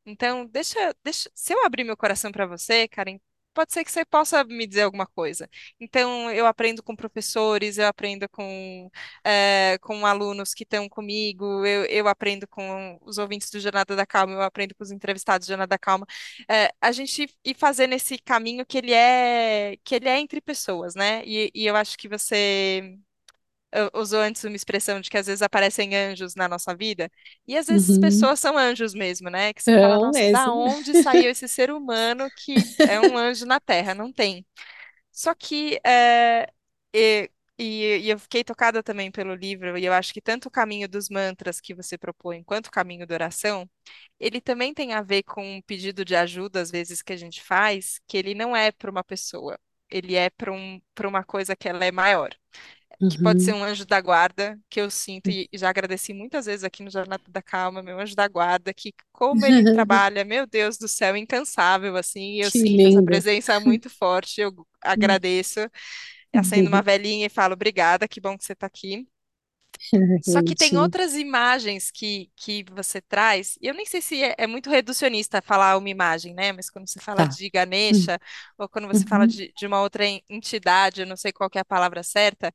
Então, 0.07 0.47
deixa, 0.47 0.95
deixa, 1.04 1.30
se 1.35 1.52
eu 1.54 1.64
abrir 1.66 1.85
meu 1.85 1.97
coração 1.97 2.33
para 2.33 2.47
você, 2.47 2.88
Karen, 2.88 3.19
pode 3.54 3.73
ser 3.73 3.85
que 3.85 3.90
você 3.92 4.04
possa 4.04 4.45
me 4.45 4.66
dizer 4.66 4.83
alguma 4.83 5.07
coisa. 5.07 5.49
Então, 5.78 6.30
eu 6.30 6.47
aprendo 6.47 6.83
com 6.83 6.95
professores, 6.97 7.78
eu 7.78 7.87
aprendo 7.87 8.28
com, 8.28 8.90
eh, 9.25 9.78
com 9.80 10.07
alunos 10.07 10.54
que 10.54 10.62
estão 10.64 10.88
comigo, 10.88 11.64
eu, 11.66 11.85
eu 11.87 12.09
aprendo 12.09 12.47
com 12.49 12.99
os 13.02 13.19
ouvintes 13.19 13.50
do 13.50 13.61
Jornada 13.61 13.97
da 13.97 14.07
Calma, 14.07 14.35
eu 14.35 14.42
aprendo 14.42 14.75
com 14.75 14.83
os 14.85 14.90
entrevistados 14.90 15.47
do 15.47 15.50
Jornada 15.50 15.69
da 15.71 15.78
Calma. 15.78 16.07
Eh, 16.49 16.71
a 16.80 16.92
gente 16.92 17.28
ir 17.45 17.54
fazendo 17.57 17.95
esse 17.95 18.19
caminho 18.19 18.64
que 18.66 18.78
ele 18.78 18.92
é, 18.92 19.76
que 19.85 19.95
ele 19.95 20.09
é 20.09 20.19
entre 20.19 20.40
pessoas, 20.40 20.95
né? 20.95 21.23
E, 21.25 21.50
e 21.54 21.66
eu 21.66 21.76
acho 21.76 21.97
que 21.99 22.09
você 22.09 22.99
usou 23.94 24.20
antes 24.20 24.42
uma 24.44 24.56
expressão 24.56 25.00
de 25.00 25.08
que 25.10 25.16
às 25.18 25.26
vezes 25.26 25.42
aparecem 25.42 25.94
anjos 25.96 26.34
na 26.34 26.48
nossa 26.48 26.74
vida, 26.74 27.10
e 27.46 27.56
às 27.56 27.66
vezes 27.66 27.98
Uhum. 27.98 27.98
pessoas 27.98 28.40
são 28.40 28.56
anjos 28.58 28.94
mesmo, 28.94 29.30
né? 29.30 29.52
Que 29.52 29.62
você 29.62 29.72
fala, 29.74 29.98
Não 29.98 30.06
nossa, 30.06 30.26
da 30.28 30.52
mesmo. 30.52 30.52
onde 30.52 30.94
saiu 30.94 31.30
esse 31.30 31.46
ser 31.48 31.70
humano 31.70 32.30
que 32.34 32.76
é 32.84 33.00
um 33.00 33.16
anjo 33.16 33.46
na 33.46 33.60
Terra? 33.60 33.94
Não 33.94 34.12
tem. 34.12 34.44
Só 35.12 35.34
que 35.34 35.80
é, 35.86 36.48
e, 36.94 37.30
e- 37.58 37.98
e 38.04 38.10
eu 38.10 38.18
fiquei 38.18 38.44
tocada 38.44 38.82
também 38.82 39.10
pelo 39.10 39.34
livro, 39.34 39.76
e 39.78 39.84
eu 39.84 39.92
acho 39.92 40.12
que 40.14 40.20
tanto 40.20 40.46
o 40.48 40.50
caminho 40.50 40.88
dos 40.88 41.08
mantras 41.08 41.60
que 41.60 41.74
você 41.74 41.98
propõe, 41.98 42.42
quanto 42.44 42.68
o 42.68 42.70
caminho 42.70 43.06
da 43.06 43.14
oração, 43.14 43.68
ele 44.18 44.40
também 44.40 44.72
tem 44.74 44.92
a 44.94 45.02
ver 45.02 45.22
com 45.24 45.42
um 45.58 45.62
pedido 45.62 46.04
de 46.04 46.16
ajuda, 46.16 46.60
às 46.60 46.70
vezes, 46.70 47.02
que 47.02 47.12
a 47.12 47.16
gente 47.16 47.42
faz, 47.42 48.00
que 48.06 48.16
ele 48.16 48.34
não 48.34 48.56
é 48.56 48.72
para 48.72 48.90
uma 48.90 49.04
pessoa, 49.04 49.58
ele 49.90 50.14
é 50.16 50.30
para 50.30 50.52
um, 50.52 50.80
para 50.94 51.08
uma 51.08 51.24
coisa 51.24 51.56
que 51.56 51.68
ela 51.68 51.84
é 51.84 51.92
maior 51.92 52.30
que 53.09 53.19
pode 53.19 53.42
ser 53.42 53.52
Uhum. 53.52 53.54
um 53.54 53.64
anjo 53.64 53.85
da 53.87 54.00
guarda, 54.00 54.59
que 54.71 54.80
eu 54.80 54.90
sinto 54.90 55.28
e 55.30 55.49
já 55.54 55.69
agradeci 55.71 56.12
muitas 56.14 56.47
vezes 56.47 56.64
aqui 56.64 56.83
no 56.83 56.90
Jornada 56.90 57.23
da 57.28 57.42
Calma, 57.42 57.83
meu 57.83 57.99
anjo 57.99 58.14
da 58.14 58.28
guarda, 58.28 58.73
que 58.73 58.95
como 59.12 59.45
ele 59.47 59.64
trabalha, 59.66 60.25
meu 60.25 60.47
Deus 60.47 60.78
do 60.78 60.87
céu, 60.88 61.16
incansável, 61.16 61.97
assim, 61.97 62.40
eu 62.40 62.50
Que 62.50 62.59
sinto 62.61 62.87
essa 62.87 63.02
lindo. 63.02 63.02
presença 63.02 63.59
muito 63.61 63.90
forte, 63.90 64.40
eu 64.40 64.52
agradeço, 64.83 65.61
acendo 66.35 66.69
uma 66.69 66.83
velhinha 66.83 67.26
e 67.26 67.30
falo, 67.30 67.54
obrigada, 67.54 68.09
que 68.09 68.21
bom 68.21 68.37
que 68.38 68.45
você 68.45 68.52
está 68.54 68.66
aqui. 68.66 69.07
Só 70.22 70.42
que 70.42 70.54
tem 70.54 70.76
outras 70.76 71.14
imagens 71.14 71.90
que, 71.90 72.30
que 72.37 72.62
você 72.70 73.00
traz, 73.00 73.56
e 73.60 73.66
eu 73.68 73.75
nem 73.75 73.87
sei 73.87 74.02
se 74.02 74.22
é, 74.22 74.34
é 74.38 74.46
muito 74.46 74.68
reducionista 74.70 75.40
falar 75.40 75.76
uma 75.78 75.88
imagem, 75.88 76.34
né? 76.34 76.52
Mas 76.52 76.68
quando 76.70 76.88
você 76.88 77.00
fala 77.00 77.25
Tá. 77.25 77.26
de 77.26 77.49
Ganesha, 77.50 78.18
ou 78.58 78.68
quando 78.68 78.87
você 78.87 79.06
fala 79.06 79.26
Uhum. 79.26 79.26
de, 79.26 79.50
de 79.56 79.66
uma 79.66 79.80
outra 79.80 80.04
en- 80.06 80.22
entidade, 80.28 81.00
eu 81.00 81.06
não 81.06 81.16
sei 81.16 81.32
qual 81.32 81.49
que 81.49 81.56
é 81.58 81.62
a 81.62 81.64
palavra 81.64 82.02
certa, 82.02 82.52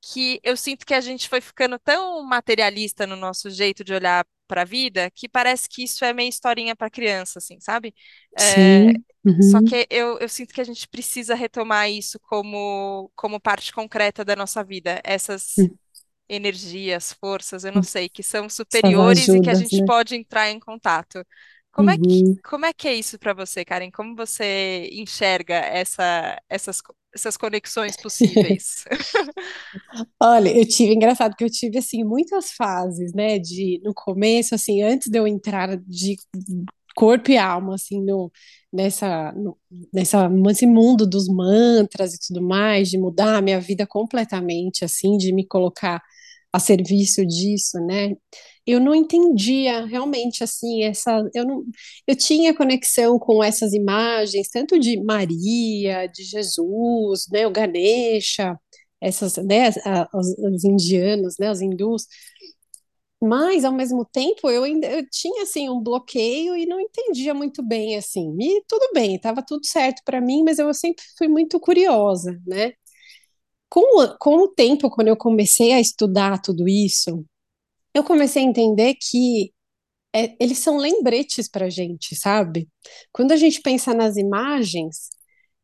que 0.00 0.40
eu 0.44 0.56
sinto 0.56 0.86
que 0.86 0.94
a 0.94 1.00
gente 1.00 1.28
foi 1.28 1.40
ficando 1.40 1.78
tão 1.78 2.22
materialista 2.24 3.06
no 3.06 3.16
nosso 3.16 3.50
jeito 3.50 3.82
de 3.84 3.92
olhar 3.94 4.24
para 4.46 4.62
a 4.62 4.64
vida, 4.64 5.10
que 5.10 5.28
parece 5.28 5.68
que 5.68 5.82
isso 5.84 6.04
é 6.04 6.12
meio 6.12 6.28
historinha 6.28 6.74
para 6.76 6.88
criança, 6.90 7.38
assim, 7.38 7.60
sabe? 7.60 7.94
É, 8.38 8.92
Sim. 8.92 9.04
só 9.40 9.60
Uhum. 9.60 9.62
que 9.62 9.86
eu, 9.90 10.18
eu 10.18 10.28
sinto 10.28 10.54
que 10.54 10.60
a 10.60 10.64
gente 10.64 10.88
precisa 10.88 11.34
retomar 11.34 11.90
isso 11.90 12.18
como, 12.20 13.10
como 13.14 13.40
parte 13.40 13.72
concreta 13.72 14.24
da 14.24 14.34
nossa 14.36 14.64
vida, 14.64 15.00
essas 15.04 15.68
energias, 16.28 17.12
forças, 17.12 17.64
eu 17.64 17.72
não 17.72 17.82
sei, 17.82 18.08
que 18.08 18.22
são 18.22 18.48
superiores 18.48 19.32
e 19.34 19.40
que 19.40 19.50
a 19.50 19.54
gente 19.54 19.82
né? 19.82 19.84
pode 19.84 20.14
entrar 20.16 20.50
em 20.50 20.60
contato. 20.60 21.24
Como 21.72 21.90
é 21.90 21.98
que, 21.98 22.24
Uhum. 22.24 22.38
como 22.44 22.66
é 22.66 22.72
que 22.72 22.88
é 22.88 22.94
isso 22.94 23.18
para 23.18 23.32
você, 23.34 23.64
Karen? 23.64 23.90
Como 23.90 24.16
você 24.16 24.88
enxerga 24.92 25.54
essa, 25.56 26.40
essas, 26.48 26.82
essas 27.14 27.36
conexões 27.36 27.96
possíveis? 27.96 28.84
Olha, 30.22 30.56
eu 30.56 30.66
tive, 30.66 30.94
engraçado 30.94 31.34
que 31.36 31.44
eu 31.44 31.50
tive, 31.50 31.78
assim, 31.78 32.04
muitas 32.04 32.52
fases, 32.52 33.12
né, 33.14 33.38
de, 33.38 33.80
no 33.84 33.92
começo, 33.94 34.54
assim, 34.54 34.82
antes 34.82 35.08
de 35.10 35.18
eu 35.18 35.26
entrar 35.26 35.76
de 35.86 36.16
corpo 36.94 37.30
e 37.30 37.38
alma, 37.38 37.74
assim, 37.76 38.02
no, 38.04 38.30
nessa, 38.72 39.32
no, 39.32 39.56
nessa, 39.92 40.28
nesse 40.28 40.66
mundo 40.66 41.06
dos 41.08 41.28
mantras 41.28 42.14
e 42.14 42.18
tudo 42.26 42.42
mais, 42.42 42.88
de 42.90 42.98
mudar 42.98 43.36
a 43.38 43.42
minha 43.42 43.60
vida 43.60 43.86
completamente, 43.86 44.84
assim, 44.84 45.16
de 45.16 45.32
me 45.32 45.46
colocar 45.46 46.02
a 46.52 46.58
serviço 46.58 47.24
disso, 47.26 47.78
né, 47.86 48.14
eu 48.66 48.80
não 48.80 48.94
entendia 48.94 49.84
realmente, 49.86 50.44
assim, 50.44 50.82
essa, 50.84 51.22
eu 51.34 51.44
não, 51.46 51.64
eu 52.06 52.14
tinha 52.16 52.54
conexão 52.54 53.18
com 53.18 53.42
essas 53.42 53.72
imagens, 53.72 54.48
tanto 54.50 54.78
de 54.78 55.02
Maria, 55.02 56.06
de 56.06 56.22
Jesus, 56.24 57.26
né, 57.32 57.46
o 57.46 57.50
Ganesha, 57.50 58.58
essas, 59.00 59.36
né, 59.36 59.70
os, 60.14 60.28
os 60.38 60.64
indianos, 60.64 61.36
né, 61.38 61.50
os 61.50 61.60
hindus, 61.62 62.06
mas 63.20 63.64
ao 63.64 63.72
mesmo 63.72 64.04
tempo 64.04 64.48
eu 64.48 64.62
ainda 64.64 64.86
eu 64.88 65.04
tinha 65.10 65.42
assim 65.42 65.68
um 65.68 65.80
bloqueio 65.82 66.56
e 66.56 66.66
não 66.66 66.80
entendia 66.80 67.34
muito 67.34 67.62
bem 67.62 67.96
assim. 67.96 68.36
E 68.40 68.62
tudo 68.68 68.90
bem, 68.94 69.16
estava 69.16 69.42
tudo 69.44 69.66
certo 69.66 70.02
para 70.04 70.20
mim, 70.20 70.44
mas 70.44 70.58
eu 70.58 70.72
sempre 70.74 71.02
fui 71.16 71.26
muito 71.28 71.58
curiosa, 71.60 72.40
né? 72.46 72.72
Com, 73.68 74.16
com 74.18 74.36
o 74.44 74.48
tempo, 74.48 74.90
quando 74.90 75.08
eu 75.08 75.16
comecei 75.16 75.72
a 75.72 75.80
estudar 75.80 76.40
tudo 76.40 76.68
isso, 76.68 77.24
eu 77.94 78.04
comecei 78.04 78.42
a 78.42 78.46
entender 78.46 78.94
que 78.94 79.52
é, 80.14 80.34
eles 80.40 80.58
são 80.58 80.78
lembretes 80.78 81.48
para 81.48 81.66
a 81.66 81.70
gente, 81.70 82.16
sabe? 82.16 82.68
Quando 83.12 83.32
a 83.32 83.36
gente 83.36 83.60
pensa 83.62 83.94
nas 83.94 84.16
imagens, 84.16 85.10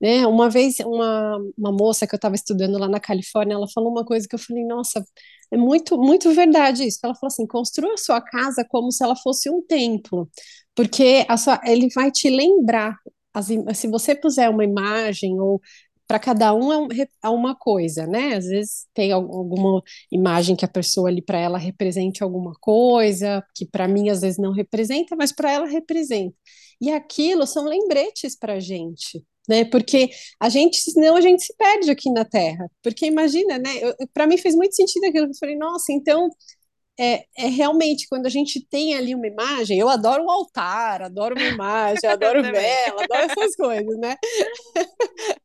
né? 0.00 0.26
Uma 0.26 0.50
vez, 0.50 0.80
uma, 0.80 1.38
uma 1.56 1.72
moça 1.72 2.06
que 2.06 2.14
eu 2.14 2.18
estava 2.18 2.34
estudando 2.34 2.78
lá 2.78 2.88
na 2.88 3.00
Califórnia, 3.00 3.54
ela 3.54 3.68
falou 3.72 3.90
uma 3.90 4.04
coisa 4.04 4.28
que 4.28 4.34
eu 4.34 4.38
falei, 4.38 4.64
nossa, 4.64 5.04
é 5.50 5.56
muito, 5.56 5.96
muito 5.98 6.32
verdade 6.32 6.84
isso. 6.84 6.98
Ela 7.04 7.14
falou 7.14 7.28
assim: 7.28 7.46
construa 7.46 7.94
a 7.94 7.96
sua 7.96 8.20
casa 8.20 8.66
como 8.68 8.90
se 8.92 9.02
ela 9.04 9.16
fosse 9.16 9.48
um 9.50 9.62
templo, 9.62 10.28
porque 10.74 11.24
a 11.28 11.36
sua, 11.36 11.60
ele 11.64 11.88
vai 11.94 12.10
te 12.10 12.28
lembrar. 12.30 12.96
As, 13.32 13.46
se 13.76 13.88
você 13.88 14.14
puser 14.14 14.50
uma 14.50 14.64
imagem 14.64 15.40
ou 15.40 15.60
para 16.06 16.18
cada 16.18 16.54
um 16.54 16.72
é, 16.72 16.78
um, 16.78 16.88
é, 17.24 17.28
uma 17.28 17.54
coisa, 17.54 18.06
né? 18.06 18.34
Às 18.34 18.46
vezes 18.46 18.86
tem 18.94 19.12
alguma 19.12 19.82
imagem 20.10 20.56
que 20.56 20.64
a 20.64 20.68
pessoa 20.68 21.08
ali 21.08 21.22
para 21.22 21.38
ela 21.38 21.58
represente 21.58 22.22
alguma 22.22 22.54
coisa, 22.60 23.44
que 23.54 23.66
para 23.66 23.88
mim 23.88 24.10
às 24.10 24.20
vezes 24.20 24.38
não 24.38 24.52
representa, 24.52 25.16
mas 25.16 25.32
para 25.32 25.52
ela 25.52 25.66
representa. 25.66 26.36
E 26.80 26.90
aquilo 26.92 27.46
são 27.46 27.64
lembretes 27.64 28.36
para 28.36 28.54
a 28.54 28.60
gente 28.60 29.24
né? 29.48 29.64
Porque 29.64 30.10
a 30.40 30.48
gente, 30.48 30.78
senão 30.80 31.16
a 31.16 31.20
gente 31.20 31.44
se 31.44 31.54
perde 31.56 31.90
aqui 31.90 32.10
na 32.10 32.24
Terra. 32.24 32.66
Porque 32.82 33.06
imagina, 33.06 33.58
né? 33.58 33.70
Para 34.12 34.26
mim 34.26 34.38
fez 34.38 34.54
muito 34.54 34.74
sentido 34.74 35.04
aquilo. 35.04 35.26
Eu 35.26 35.34
falei, 35.38 35.56
nossa, 35.56 35.92
então 35.92 36.30
é, 36.98 37.24
é, 37.36 37.46
realmente 37.48 38.06
quando 38.08 38.26
a 38.26 38.30
gente 38.30 38.64
tem 38.66 38.94
ali 38.94 39.14
uma 39.14 39.26
imagem. 39.26 39.78
Eu 39.78 39.88
adoro 39.88 40.24
o 40.24 40.30
altar, 40.30 41.02
adoro 41.02 41.34
uma 41.36 41.48
imagem, 41.48 42.08
adoro 42.08 42.42
vela, 42.42 43.04
adoro 43.04 43.32
essas 43.32 43.56
coisas, 43.56 43.98
né? 43.98 44.16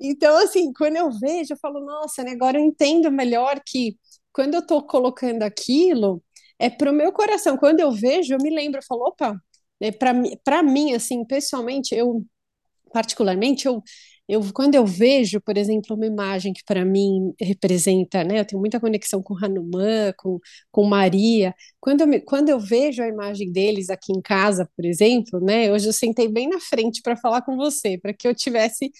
Então, 0.00 0.36
assim, 0.38 0.72
quando 0.72 0.96
eu 0.96 1.10
vejo, 1.18 1.54
eu 1.54 1.58
falo, 1.58 1.80
nossa, 1.84 2.22
né, 2.24 2.32
agora 2.32 2.58
eu 2.58 2.64
entendo 2.64 3.10
melhor 3.10 3.60
que 3.64 3.98
quando 4.32 4.54
eu 4.54 4.60
estou 4.60 4.86
colocando 4.86 5.42
aquilo, 5.42 6.22
é 6.58 6.70
para 6.70 6.90
o 6.90 6.94
meu 6.94 7.12
coração. 7.12 7.56
Quando 7.56 7.80
eu 7.80 7.90
vejo, 7.92 8.34
eu 8.34 8.38
me 8.40 8.50
lembro, 8.50 8.78
eu 8.78 8.84
falo, 8.86 9.02
opa, 9.08 9.34
né, 9.80 9.90
para 9.92 10.62
mim, 10.62 10.94
assim, 10.94 11.24
pessoalmente, 11.24 11.94
eu 11.94 12.24
particularmente, 12.92 13.66
eu, 13.66 13.82
eu 14.28 14.40
quando 14.52 14.74
eu 14.74 14.86
vejo, 14.86 15.40
por 15.40 15.56
exemplo, 15.58 15.96
uma 15.96 16.06
imagem 16.06 16.52
que 16.52 16.62
para 16.64 16.84
mim 16.84 17.32
representa, 17.40 18.24
né, 18.24 18.40
eu 18.40 18.44
tenho 18.46 18.60
muita 18.60 18.80
conexão 18.80 19.22
com 19.22 19.34
Hanuman, 19.36 20.12
com, 20.18 20.38
com 20.70 20.84
Maria, 20.84 21.54
quando 21.80 22.02
eu, 22.02 22.06
me, 22.06 22.20
quando 22.20 22.48
eu 22.48 22.58
vejo 22.60 23.02
a 23.02 23.08
imagem 23.08 23.52
deles 23.52 23.90
aqui 23.90 24.12
em 24.12 24.20
casa, 24.22 24.68
por 24.76 24.84
exemplo, 24.84 25.40
né, 25.40 25.72
hoje 25.72 25.88
eu 25.88 25.92
sentei 25.92 26.28
bem 26.28 26.48
na 26.48 26.60
frente 26.60 27.00
para 27.02 27.16
falar 27.16 27.42
com 27.42 27.56
você, 27.56 27.98
para 27.98 28.12
que 28.14 28.26
eu 28.28 28.34
tivesse 28.34 28.90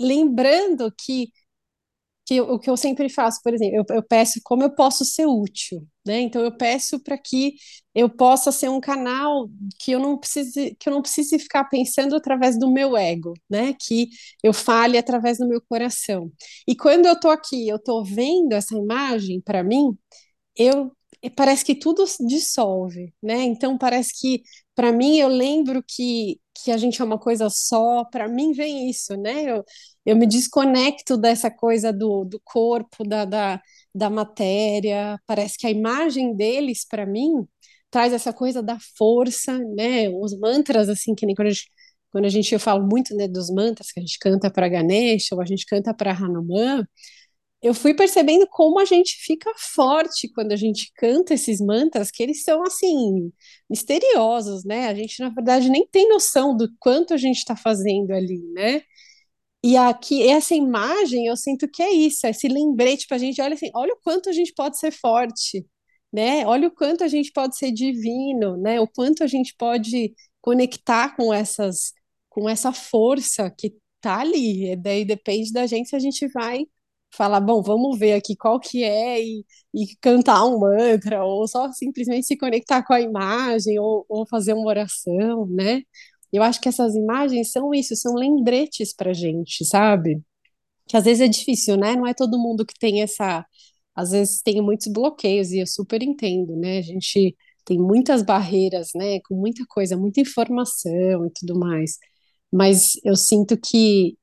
lembrando 0.00 0.92
que 0.98 1.28
que 2.26 2.40
o 2.40 2.58
que 2.60 2.70
eu 2.70 2.76
sempre 2.76 3.08
faço, 3.08 3.40
por 3.42 3.52
exemplo, 3.52 3.76
eu, 3.90 3.96
eu 3.96 4.02
peço 4.02 4.40
como 4.44 4.62
eu 4.62 4.70
posso 4.74 5.04
ser 5.04 5.26
útil, 5.26 5.84
né? 6.06 6.20
Então 6.20 6.42
eu 6.42 6.56
peço 6.56 7.00
para 7.02 7.18
que 7.18 7.54
eu 7.94 8.08
possa 8.08 8.52
ser 8.52 8.68
um 8.68 8.80
canal 8.80 9.48
que 9.80 9.90
eu 9.92 9.98
não 9.98 10.16
precise 10.18 10.76
que 10.78 10.88
eu 10.88 10.92
não 10.92 11.02
precise 11.02 11.38
ficar 11.40 11.64
pensando 11.64 12.14
através 12.14 12.56
do 12.58 12.70
meu 12.72 12.96
ego, 12.96 13.34
né? 13.50 13.74
Que 13.74 14.08
eu 14.44 14.52
fale 14.52 14.96
através 14.96 15.38
do 15.38 15.48
meu 15.48 15.60
coração. 15.68 16.30
E 16.68 16.76
quando 16.76 17.06
eu 17.06 17.14
estou 17.14 17.30
aqui, 17.32 17.66
eu 17.68 17.76
estou 17.76 18.04
vendo 18.04 18.52
essa 18.52 18.76
imagem 18.76 19.40
para 19.40 19.64
mim, 19.64 19.96
eu 20.56 20.92
parece 21.28 21.64
que 21.64 21.74
tudo 21.74 22.04
dissolve, 22.26 23.12
né? 23.22 23.42
Então 23.42 23.76
parece 23.76 24.18
que 24.18 24.42
para 24.74 24.92
mim 24.92 25.18
eu 25.18 25.28
lembro 25.28 25.82
que 25.86 26.40
que 26.62 26.70
a 26.70 26.76
gente 26.76 27.00
é 27.00 27.04
uma 27.04 27.18
coisa 27.18 27.48
só. 27.50 28.04
Para 28.04 28.28
mim 28.28 28.52
vem 28.52 28.90
isso, 28.90 29.16
né? 29.16 29.44
Eu, 29.50 29.64
eu 30.04 30.16
me 30.16 30.26
desconecto 30.26 31.16
dessa 31.16 31.50
coisa 31.50 31.92
do, 31.92 32.24
do 32.24 32.40
corpo, 32.44 33.02
da, 33.04 33.24
da, 33.24 33.60
da 33.94 34.10
matéria. 34.10 35.18
Parece 35.26 35.56
que 35.58 35.66
a 35.66 35.70
imagem 35.70 36.34
deles 36.36 36.84
para 36.86 37.06
mim 37.06 37.46
traz 37.90 38.12
essa 38.12 38.32
coisa 38.32 38.62
da 38.62 38.78
força, 38.96 39.58
né? 39.74 40.08
Os 40.10 40.38
mantras 40.38 40.88
assim 40.88 41.14
que 41.14 41.26
nem 41.26 41.34
quando 41.34 41.48
a 41.48 41.50
gente 41.50 41.70
quando 42.10 42.24
a 42.24 42.28
gente 42.28 42.52
eu 42.52 42.58
falo 42.60 42.86
muito 42.86 43.14
né, 43.14 43.28
dos 43.28 43.50
mantras 43.50 43.92
que 43.92 44.00
a 44.00 44.02
gente 44.02 44.18
canta 44.18 44.50
para 44.50 44.68
Ganesha 44.68 45.34
ou 45.34 45.40
a 45.40 45.44
gente 45.46 45.64
canta 45.64 45.94
para 45.94 46.10
Hanuman, 46.12 46.84
eu 47.62 47.74
fui 47.74 47.94
percebendo 47.94 48.46
como 48.48 48.78
a 48.80 48.84
gente 48.84 49.16
fica 49.18 49.52
forte 49.56 50.28
quando 50.32 50.52
a 50.52 50.56
gente 50.56 50.90
canta 50.94 51.34
esses 51.34 51.60
mantras, 51.60 52.10
que 52.10 52.22
eles 52.22 52.42
são 52.42 52.62
assim 52.62 53.32
misteriosos, 53.68 54.64
né? 54.64 54.88
A 54.88 54.94
gente 54.94 55.20
na 55.20 55.28
verdade 55.28 55.68
nem 55.68 55.86
tem 55.86 56.08
noção 56.08 56.56
do 56.56 56.68
quanto 56.78 57.12
a 57.14 57.16
gente 57.18 57.38
está 57.38 57.54
fazendo 57.56 58.12
ali, 58.12 58.40
né? 58.54 58.82
E 59.62 59.76
aqui, 59.76 60.26
essa 60.28 60.54
imagem, 60.54 61.26
eu 61.26 61.36
sinto 61.36 61.68
que 61.68 61.82
é 61.82 61.92
isso, 61.92 62.26
é 62.26 62.30
esse 62.30 62.48
lembrete 62.48 63.06
para 63.06 63.16
a 63.16 63.20
gente, 63.20 63.40
olha 63.42 63.54
assim, 63.54 63.70
olha 63.74 63.92
o 63.94 63.98
quanto 64.02 64.30
a 64.30 64.32
gente 64.32 64.54
pode 64.54 64.78
ser 64.78 64.90
forte, 64.90 65.66
né? 66.12 66.46
Olha 66.46 66.68
o 66.68 66.70
quanto 66.70 67.04
a 67.04 67.08
gente 67.08 67.30
pode 67.32 67.56
ser 67.58 67.70
divino, 67.72 68.56
né? 68.56 68.80
O 68.80 68.88
quanto 68.88 69.22
a 69.22 69.26
gente 69.26 69.54
pode 69.58 70.14
conectar 70.40 71.14
com 71.16 71.32
essas, 71.32 71.92
com 72.30 72.48
essa 72.48 72.72
força 72.72 73.50
que 73.50 73.74
tá 74.00 74.20
ali. 74.20 74.72
E 74.72 74.76
daí 74.76 75.04
depende 75.04 75.52
da 75.52 75.66
gente 75.66 75.90
se 75.90 75.96
a 75.96 75.98
gente 75.98 76.26
vai 76.28 76.66
falar, 77.12 77.40
bom, 77.40 77.62
vamos 77.62 77.98
ver 77.98 78.14
aqui 78.14 78.36
qual 78.36 78.60
que 78.60 78.82
é 78.84 79.22
e, 79.22 79.44
e 79.74 79.96
cantar 80.00 80.44
um 80.46 80.58
mantra, 80.60 81.24
ou 81.24 81.46
só 81.48 81.70
simplesmente 81.72 82.26
se 82.26 82.36
conectar 82.36 82.82
com 82.84 82.94
a 82.94 83.00
imagem, 83.00 83.78
ou, 83.78 84.04
ou 84.08 84.26
fazer 84.26 84.52
uma 84.54 84.66
oração, 84.68 85.46
né? 85.46 85.82
Eu 86.32 86.42
acho 86.42 86.60
que 86.60 86.68
essas 86.68 86.94
imagens 86.94 87.50
são 87.52 87.74
isso, 87.74 87.96
são 87.96 88.14
lembretes 88.14 88.94
para 88.94 89.12
gente, 89.12 89.64
sabe? 89.64 90.22
Que 90.88 90.96
às 90.96 91.04
vezes 91.04 91.20
é 91.22 91.28
difícil, 91.28 91.76
né? 91.76 91.96
Não 91.96 92.06
é 92.06 92.14
todo 92.14 92.38
mundo 92.38 92.66
que 92.66 92.74
tem 92.78 93.02
essa. 93.02 93.46
Às 93.94 94.10
vezes 94.12 94.42
tem 94.42 94.62
muitos 94.62 94.88
bloqueios, 94.92 95.50
e 95.52 95.60
eu 95.60 95.66
super 95.66 96.02
entendo, 96.02 96.56
né? 96.56 96.78
A 96.78 96.82
gente 96.82 97.36
tem 97.64 97.78
muitas 97.78 98.22
barreiras, 98.22 98.90
né? 98.94 99.20
Com 99.28 99.36
muita 99.36 99.64
coisa, 99.68 99.96
muita 99.96 100.20
informação 100.20 101.26
e 101.26 101.30
tudo 101.34 101.58
mais. 101.58 101.98
Mas 102.52 102.92
eu 103.04 103.16
sinto 103.16 103.56
que 103.58 104.16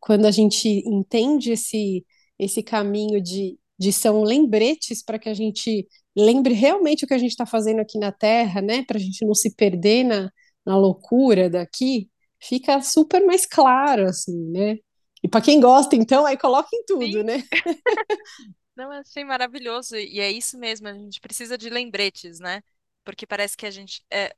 quando 0.00 0.26
a 0.26 0.30
gente 0.30 0.68
entende 0.86 1.52
esse, 1.52 2.04
esse 2.38 2.62
caminho 2.62 3.20
de, 3.20 3.58
de 3.78 3.92
são 3.92 4.22
lembretes 4.22 5.02
para 5.02 5.18
que 5.18 5.28
a 5.28 5.34
gente 5.34 5.86
lembre 6.16 6.54
realmente 6.54 7.04
o 7.04 7.08
que 7.08 7.14
a 7.14 7.18
gente 7.18 7.30
está 7.30 7.46
fazendo 7.46 7.80
aqui 7.80 7.98
na 7.98 8.12
Terra, 8.12 8.60
né? 8.62 8.84
Para 8.84 8.96
a 8.98 9.00
gente 9.00 9.24
não 9.24 9.34
se 9.34 9.54
perder 9.54 10.04
na 10.04 10.30
na 10.66 10.76
loucura 10.76 11.48
daqui, 11.48 12.10
fica 12.42 12.82
super 12.82 13.24
mais 13.24 13.46
claro, 13.46 14.06
assim, 14.06 14.36
né? 14.50 14.76
E 15.22 15.28
para 15.28 15.40
quem 15.40 15.60
gosta, 15.60 15.94
então, 15.94 16.26
aí 16.26 16.36
coloca 16.36 16.68
em 16.74 16.84
tudo, 16.84 17.06
Sim. 17.06 17.22
né? 17.22 17.42
Não, 18.76 18.92
eu 18.92 19.00
achei 19.00 19.24
maravilhoso. 19.24 19.96
E 19.96 20.20
é 20.20 20.30
isso 20.30 20.58
mesmo, 20.58 20.88
a 20.88 20.92
gente 20.92 21.20
precisa 21.20 21.56
de 21.56 21.70
lembretes, 21.70 22.40
né? 22.40 22.60
Porque 23.04 23.26
parece 23.26 23.56
que 23.56 23.64
a 23.64 23.70
gente, 23.70 24.04
é, 24.12 24.34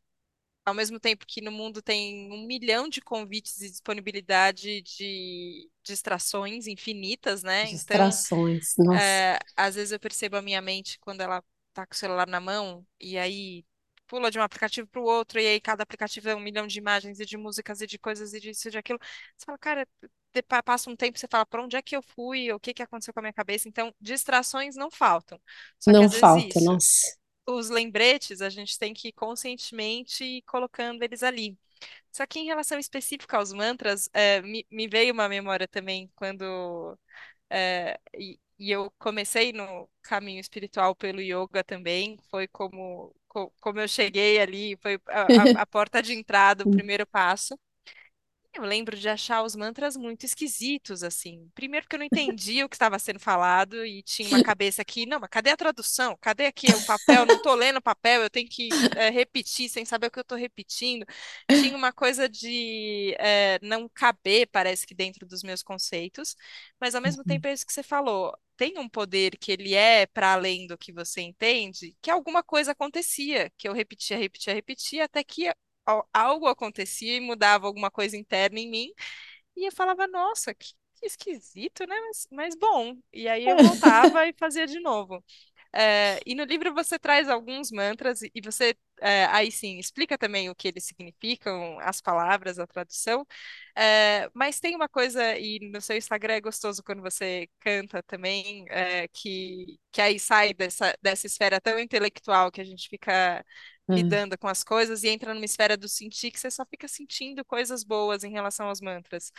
ao 0.69 0.75
mesmo 0.75 1.01
tempo 1.01 1.27
que 1.27 1.41
no 1.41 1.51
mundo 1.53 1.83
tem 1.83 2.31
um 2.33 2.47
milhão 2.47 2.89
de 2.89 3.01
convites 3.01 3.61
e 3.61 3.71
disponibilidade 3.71 4.83
de 4.83 5.71
distrações 5.83 6.67
infinitas, 6.67 7.43
né? 7.43 7.71
Então, 7.71 8.27
Distrações, 8.27 8.75
nossa, 8.79 8.99
é, 9.01 9.39
às 9.57 9.75
vezes 9.75 9.93
eu 9.93 10.01
percebo 10.01 10.37
a 10.37 10.43
minha 10.43 10.63
mente 10.63 10.99
quando 11.01 11.21
ela 11.21 11.43
tá 11.73 11.87
com 11.87 11.95
o 11.95 11.97
celular 11.97 12.27
na 12.27 12.41
mão 12.41 12.87
e 13.01 13.19
aí 13.19 13.65
pula 14.07 14.31
de 14.31 14.39
um 14.39 14.43
aplicativo 14.43 14.89
para 14.89 15.01
o 15.01 15.05
outro 15.05 15.39
e 15.41 15.47
aí 15.47 15.61
cada 15.61 15.83
aplicativo 15.83 16.29
é 16.29 16.35
um 16.35 16.41
milhão 16.41 16.67
de 16.67 16.79
imagens 16.79 17.21
e 17.21 17.27
de 17.27 17.37
músicas 17.37 17.81
e 17.81 17.87
de 17.87 17.99
coisas 17.99 18.33
e 18.33 18.41
disso 18.41 18.69
e 18.69 18.71
de 18.71 18.79
aquilo. 18.79 18.99
Você 19.37 19.45
fala, 19.47 19.59
cara, 19.59 19.87
passa 20.65 20.91
um 20.91 20.97
tempo, 20.97 21.19
você 21.19 21.29
fala, 21.29 21.45
para 21.47 21.63
onde 21.63 21.77
é 21.77 21.83
que 21.83 21.97
eu 21.97 22.03
fui? 22.03 22.53
O 22.53 22.61
que 22.61 22.73
que 22.75 22.83
aconteceu 22.83 23.13
com 23.13 23.21
a 23.21 23.23
minha 23.23 23.33
cabeça? 23.33 23.69
Então, 23.69 23.95
distrações 24.01 24.77
não 24.77 24.91
faltam. 24.91 25.41
Só 25.81 25.91
não 25.93 26.09
falta, 26.11 26.61
isso, 26.61 26.65
nossa. 26.65 27.18
Os 27.49 27.71
lembretes, 27.71 28.41
a 28.43 28.51
gente 28.51 28.79
tem 28.79 28.95
que 28.95 29.09
ir 29.09 29.13
conscientemente 29.13 30.25
ir 30.25 30.43
colocando 30.43 31.03
eles 31.03 31.23
ali. 31.23 31.59
Só 32.13 32.27
que 32.27 32.41
em 32.41 32.47
relação 32.47 32.79
específica 32.79 33.37
aos 33.39 33.53
mantras, 33.53 34.09
é, 34.13 34.43
me, 34.43 34.67
me 34.71 34.89
veio 34.89 35.13
uma 35.15 35.29
memória 35.29 35.69
também 35.69 36.11
quando 36.17 36.99
é, 37.51 37.99
e, 38.15 38.39
e 38.59 38.71
eu 38.71 38.91
comecei 38.99 39.53
no 39.53 39.89
caminho 40.03 40.41
espiritual 40.41 40.95
pelo 40.97 41.21
yoga 41.21 41.65
também. 41.65 42.19
Foi 42.31 42.49
como, 42.49 43.15
co- 43.29 43.53
como 43.61 43.81
eu 43.81 43.89
cheguei 43.89 44.41
ali, 44.41 44.77
foi 44.79 45.01
a, 45.09 45.45
a 45.45 45.63
a 45.63 45.67
porta 45.67 46.03
de 46.03 46.15
entrada, 46.15 46.65
o 46.65 46.69
primeiro 46.69 47.07
passo. 47.07 47.59
Eu 48.55 48.65
lembro 48.65 48.97
de 48.97 49.09
achar 49.09 49.43
os 49.45 49.55
mantras 49.55 49.97
muito 49.97 50.25
esquisitos, 50.25 51.05
assim. 51.05 51.49
Primeiro 51.55 51.85
porque 51.85 51.95
eu 51.95 51.99
não 52.01 52.07
entendia 52.07 52.65
o 52.67 52.69
que 52.69 52.75
estava 52.75 52.99
sendo 52.99 53.21
falado 53.21 53.85
e 53.87 54.03
tinha 54.03 54.29
uma 54.29 54.41
cabeça 54.43 54.83
aqui, 54.83 55.07
não, 55.07 55.21
mas 55.21 55.31
cadê 55.31 55.51
a 55.51 55.57
tradução? 55.57 56.17
Cadê 56.21 56.47
aqui 56.47 56.67
o 56.73 56.85
papel? 56.87 57.25
Não 57.25 57.37
estou 57.37 57.55
lendo 57.55 57.77
o 57.77 57.83
papel, 57.83 58.23
eu 58.23 58.31
tenho 58.31 58.49
que 58.49 58.69
eh, 58.97 59.11
repetir 59.11 59.69
sem 59.69 59.85
saber 59.85 60.09
o 60.09 60.11
que 60.11 60.19
eu 60.19 60.23
estou 60.23 60.37
repetindo. 60.37 61.07
Tinha 61.49 61.77
uma 61.77 61.93
coisa 61.93 62.29
de 62.29 63.15
eh, 63.21 63.61
não 63.63 63.89
caber, 63.89 64.49
parece 64.51 64.85
que 64.87 64.95
dentro 64.95 65.25
dos 65.27 65.43
meus 65.45 65.63
conceitos, 65.63 66.35
mas 66.81 66.95
ao 66.97 67.03
mesmo 67.03 67.23
tempo 67.25 67.47
é 67.47 67.53
isso 67.53 67.67
que 67.67 67.73
você 67.73 67.83
falou. 67.83 68.37
Tem 68.57 68.77
um 68.79 68.89
poder 68.89 69.37
que 69.39 69.53
ele 69.53 69.75
é 69.75 70.05
para 70.07 70.33
além 70.33 70.67
do 70.67 70.77
que 70.77 70.93
você 70.93 71.21
entende, 71.21 71.97
que 72.03 72.11
alguma 72.11 72.43
coisa 72.43 72.73
acontecia, 72.73 73.53
que 73.57 73.69
eu 73.69 73.73
repetia, 73.73 74.17
repetia, 74.19 74.53
repetia, 74.55 75.05
até 75.05 75.23
que 75.23 75.49
algo 76.13 76.47
acontecia 76.47 77.17
e 77.17 77.21
mudava 77.21 77.67
alguma 77.67 77.91
coisa 77.91 78.17
interna 78.17 78.59
em 78.61 78.71
mim, 78.71 78.93
e 79.57 79.67
eu 79.67 79.73
falava, 79.73 80.07
nossa, 80.07 80.55
que, 80.55 80.73
que 80.97 81.07
esquisito, 81.07 81.87
né? 81.87 81.97
Mas, 82.07 82.29
mas 82.31 82.55
bom. 82.57 82.97
E 83.13 83.29
aí 83.29 83.47
eu 83.49 83.57
voltava 83.59 84.27
e 84.27 84.35
fazia 84.39 84.67
de 84.67 84.81
novo. 84.81 85.25
É, 85.73 86.19
e 86.25 86.35
no 86.35 86.45
livro 86.45 86.73
você 86.75 86.99
traz 86.99 87.29
alguns 87.29 87.71
mantras 87.71 88.23
e 88.23 88.41
você, 88.43 88.75
é, 89.01 89.27
aí 89.27 89.53
sim, 89.53 89.79
explica 89.79 90.17
também 90.17 90.49
o 90.49 90.55
que 90.55 90.69
eles 90.69 90.85
significam, 90.85 91.79
as 91.81 92.01
palavras, 92.01 92.59
a 92.59 92.67
tradução. 92.67 93.27
É, 93.77 94.31
mas 94.35 94.61
tem 94.61 94.75
uma 94.75 94.89
coisa, 94.89 95.37
e 95.39 95.59
no 95.71 95.81
seu 95.81 95.97
Instagram 95.97 96.35
é 96.35 96.41
gostoso 96.41 96.83
quando 96.83 97.03
você 97.03 97.49
canta 97.61 98.03
também, 98.03 98.65
que, 99.13 99.79
que 99.93 100.01
aí 100.01 100.19
sai 100.19 100.55
dessa, 100.55 100.97
dessa 101.03 101.27
esfera 101.27 101.61
tão 101.61 101.79
intelectual 101.79 102.51
que 102.51 102.61
a 102.61 102.65
gente 102.65 102.89
fica 102.89 103.45
Ah, 103.89 103.97
lidando 103.97 104.37
com 104.39 104.49
as 104.49 104.63
coisas 104.65 105.03
e 105.03 105.09
entra 105.09 105.35
numa 105.35 105.45
esfera 105.45 105.77
do 105.77 105.89
sentir 105.89 106.31
que 106.31 106.39
você 106.41 106.51
só 106.51 106.65
fica 106.67 106.89
sentindo 106.89 107.45
coisas 107.45 107.85
boas 107.85 108.25
em 108.25 108.31
relação 108.31 108.69
aos 108.69 108.81
mantras. 108.81 109.33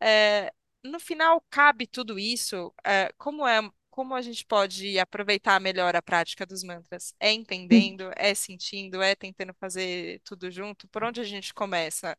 É, 0.00 0.52
no 0.84 1.00
final, 1.00 1.44
cabe 1.50 1.86
tudo 1.86 2.18
isso? 2.18 2.72
É, 2.84 3.12
como 3.18 3.46
é, 3.46 3.60
como 3.90 4.14
a 4.14 4.22
gente 4.22 4.44
pode 4.46 4.98
aproveitar 4.98 5.60
melhor 5.60 5.96
a 5.96 6.02
prática 6.02 6.46
dos 6.46 6.62
mantras? 6.62 7.14
É 7.18 7.32
entendendo, 7.32 8.10
é 8.16 8.34
sentindo, 8.34 9.02
é 9.02 9.14
tentando 9.14 9.54
fazer 9.54 10.20
tudo 10.24 10.50
junto? 10.50 10.86
Por 10.88 11.02
onde 11.04 11.20
a 11.20 11.24
gente 11.24 11.52
começa? 11.54 12.16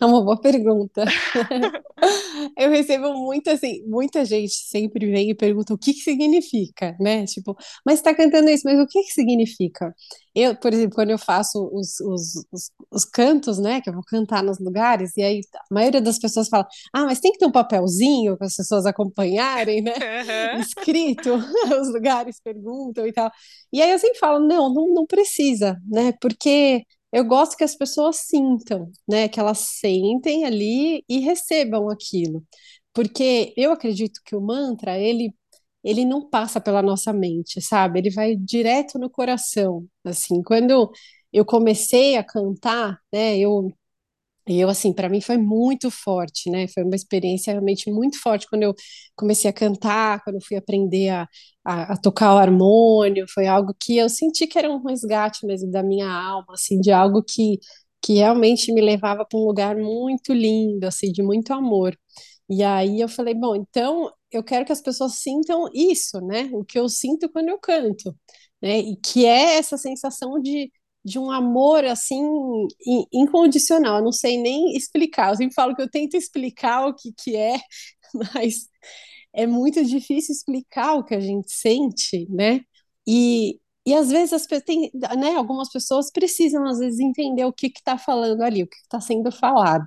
É 0.00 0.04
uma 0.04 0.22
boa 0.22 0.40
pergunta. 0.40 1.04
Eu 2.56 2.70
recebo 2.70 3.12
muito 3.14 3.48
assim, 3.50 3.82
muita 3.86 4.24
gente 4.24 4.52
sempre 4.54 5.06
vem 5.10 5.30
e 5.30 5.34
pergunta 5.34 5.72
o 5.74 5.78
que 5.78 5.92
que 5.94 6.00
significa, 6.00 6.96
né? 7.00 7.24
Tipo, 7.24 7.56
mas 7.84 7.96
está 7.98 8.14
cantando 8.14 8.50
isso, 8.50 8.62
mas 8.64 8.78
o 8.78 8.86
que 8.86 9.02
que 9.02 9.12
significa? 9.12 9.94
Eu, 10.34 10.56
por 10.56 10.72
exemplo, 10.72 10.94
quando 10.96 11.10
eu 11.10 11.18
faço 11.18 11.70
os, 11.72 12.00
os, 12.00 12.46
os, 12.52 12.70
os 12.90 13.04
cantos, 13.04 13.58
né, 13.58 13.80
que 13.80 13.88
eu 13.88 13.94
vou 13.94 14.02
cantar 14.02 14.42
nos 14.42 14.58
lugares, 14.58 15.16
e 15.16 15.22
aí 15.22 15.40
a 15.70 15.74
maioria 15.74 16.00
das 16.00 16.18
pessoas 16.18 16.48
fala, 16.48 16.66
ah, 16.92 17.04
mas 17.04 17.20
tem 17.20 17.32
que 17.32 17.38
ter 17.38 17.46
um 17.46 17.52
papelzinho 17.52 18.36
para 18.36 18.46
as 18.48 18.56
pessoas 18.56 18.84
acompanharem, 18.86 19.80
né? 19.82 19.92
Aham. 19.92 20.60
Escrito, 20.60 21.30
os 21.80 21.92
lugares 21.92 22.40
perguntam 22.40 23.06
e 23.06 23.12
tal. 23.12 23.30
E 23.72 23.80
aí 23.80 23.90
eu 23.90 23.98
sempre 23.98 24.18
falo, 24.18 24.46
não, 24.46 24.72
não, 24.72 24.88
não 24.92 25.06
precisa, 25.06 25.80
né? 25.88 26.12
Porque 26.20 26.84
eu 27.14 27.24
gosto 27.24 27.56
que 27.56 27.64
as 27.64 27.76
pessoas 27.76 28.16
sintam, 28.18 28.90
né? 29.08 29.28
Que 29.28 29.40
elas 29.40 29.58
sentem 29.60 30.44
ali 30.44 31.04
e 31.08 31.20
recebam 31.20 31.88
aquilo. 31.90 32.44
Porque 32.92 33.52
eu 33.56 33.72
acredito 33.72 34.20
que 34.24 34.36
o 34.36 34.40
mantra, 34.40 34.98
ele, 34.98 35.34
ele 35.82 36.04
não 36.04 36.28
passa 36.28 36.60
pela 36.60 36.82
nossa 36.82 37.12
mente, 37.12 37.60
sabe? 37.60 38.00
Ele 38.00 38.10
vai 38.10 38.36
direto 38.36 38.98
no 38.98 39.10
coração. 39.10 39.86
Assim, 40.04 40.42
quando 40.42 40.90
eu 41.32 41.44
comecei 41.44 42.16
a 42.16 42.24
cantar, 42.24 42.98
né? 43.12 43.38
Eu 43.38 43.72
e 44.48 44.60
eu, 44.60 44.68
assim, 44.68 44.92
para 44.92 45.08
mim 45.08 45.20
foi 45.20 45.38
muito 45.38 45.90
forte, 45.90 46.50
né? 46.50 46.68
Foi 46.68 46.82
uma 46.84 46.94
experiência 46.96 47.52
realmente 47.52 47.90
muito 47.90 48.20
forte 48.20 48.46
quando 48.48 48.62
eu 48.64 48.74
comecei 49.16 49.48
a 49.50 49.52
cantar, 49.54 50.22
quando 50.22 50.36
eu 50.36 50.42
fui 50.46 50.56
aprender 50.56 51.08
a, 51.10 51.28
a, 51.64 51.94
a 51.94 51.96
tocar 51.96 52.34
o 52.34 52.38
harmônio. 52.38 53.24
Foi 53.32 53.46
algo 53.46 53.74
que 53.80 53.96
eu 53.96 54.08
senti 54.08 54.46
que 54.46 54.58
era 54.58 54.70
um 54.70 54.82
resgate 54.84 55.46
mesmo 55.46 55.70
da 55.70 55.82
minha 55.82 56.08
alma, 56.10 56.54
assim, 56.54 56.80
de 56.80 56.90
algo 56.92 57.22
que, 57.22 57.58
que 58.02 58.14
realmente 58.14 58.72
me 58.72 58.80
levava 58.82 59.24
para 59.24 59.38
um 59.38 59.44
lugar 59.46 59.76
muito 59.76 60.32
lindo, 60.32 60.84
assim, 60.86 61.10
de 61.12 61.22
muito 61.22 61.52
amor. 61.52 61.96
E 62.48 62.62
aí 62.62 63.00
eu 63.00 63.08
falei, 63.08 63.34
bom, 63.34 63.54
então 63.56 64.10
eu 64.30 64.42
quero 64.44 64.64
que 64.66 64.72
as 64.72 64.82
pessoas 64.82 65.14
sintam 65.16 65.66
isso, 65.74 66.20
né? 66.20 66.50
O 66.52 66.64
que 66.64 66.78
eu 66.78 66.88
sinto 66.88 67.28
quando 67.30 67.48
eu 67.48 67.58
canto, 67.58 68.14
né? 68.62 68.78
E 68.80 68.96
que 68.96 69.24
é 69.26 69.56
essa 69.56 69.76
sensação 69.78 70.40
de 70.40 70.70
de 71.04 71.18
um 71.18 71.30
amor 71.30 71.84
assim 71.84 72.20
in- 72.86 73.06
incondicional. 73.12 73.98
Eu 73.98 74.04
não 74.04 74.12
sei 74.12 74.38
nem 74.38 74.76
explicar. 74.76 75.30
Eu 75.30 75.36
sempre 75.36 75.54
falo 75.54 75.74
que 75.74 75.82
eu 75.82 75.90
tento 75.90 76.16
explicar 76.16 76.86
o 76.86 76.94
que, 76.94 77.12
que 77.12 77.36
é, 77.36 77.56
mas 78.34 78.68
é 79.34 79.46
muito 79.46 79.84
difícil 79.84 80.34
explicar 80.34 80.94
o 80.96 81.04
que 81.04 81.14
a 81.14 81.20
gente 81.20 81.52
sente, 81.52 82.26
né? 82.30 82.60
E, 83.06 83.60
e 83.86 83.94
às 83.94 84.10
vezes 84.10 84.32
as, 84.32 84.46
tem, 84.64 84.90
né, 85.18 85.34
algumas 85.36 85.70
pessoas 85.70 86.10
precisam 86.12 86.64
às 86.66 86.78
vezes 86.78 87.00
entender 87.00 87.44
o 87.44 87.52
que 87.52 87.68
está 87.68 87.98
falando 87.98 88.42
ali, 88.42 88.62
o 88.62 88.68
que 88.68 88.76
está 88.76 89.00
sendo 89.00 89.30
falado. 89.32 89.84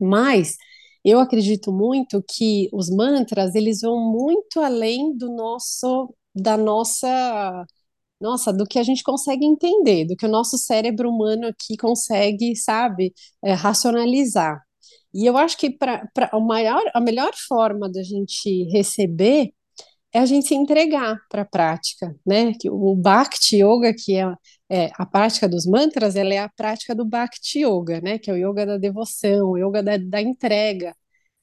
Mas 0.00 0.56
eu 1.04 1.18
acredito 1.20 1.72
muito 1.72 2.22
que 2.28 2.68
os 2.72 2.90
mantras 2.90 3.54
eles 3.54 3.80
vão 3.82 3.98
muito 4.12 4.60
além 4.60 5.16
do 5.16 5.30
nosso 5.34 6.14
da 6.34 6.56
nossa 6.56 7.66
nossa, 8.22 8.52
do 8.52 8.64
que 8.64 8.78
a 8.78 8.82
gente 8.82 9.02
consegue 9.02 9.44
entender, 9.44 10.06
do 10.06 10.16
que 10.16 10.26
o 10.26 10.30
nosso 10.30 10.56
cérebro 10.58 11.10
humano 11.10 11.48
aqui 11.48 11.76
consegue, 11.76 12.56
sabe, 12.56 13.12
é, 13.44 13.52
racionalizar. 13.52 14.60
E 15.14 15.26
eu 15.26 15.36
acho 15.36 15.58
que 15.58 15.70
para 15.70 16.08
a 16.32 16.40
maior, 16.40 16.82
a 16.94 17.00
melhor 17.00 17.32
forma 17.48 17.90
da 17.90 18.02
gente 18.02 18.64
receber 18.72 19.52
é 20.12 20.18
a 20.20 20.26
gente 20.26 20.46
se 20.48 20.54
entregar 20.54 21.18
para 21.30 21.42
a 21.42 21.44
prática, 21.44 22.14
né? 22.26 22.52
Que 22.60 22.70
o 22.70 22.94
Bhakti 22.94 23.56
Yoga, 23.62 23.94
que 23.94 24.16
é, 24.16 24.34
é, 24.70 24.90
a 24.94 25.06
prática 25.06 25.48
dos 25.48 25.66
mantras, 25.66 26.16
ela 26.16 26.34
é 26.34 26.38
a 26.38 26.48
prática 26.50 26.94
do 26.94 27.04
Bhakti 27.04 27.60
Yoga, 27.60 28.00
né? 28.00 28.18
Que 28.18 28.30
é 28.30 28.34
o 28.34 28.36
yoga 28.36 28.66
da 28.66 28.78
devoção, 28.78 29.50
o 29.50 29.58
yoga 29.58 29.82
da, 29.82 29.96
da 29.96 30.20
entrega, 30.20 30.94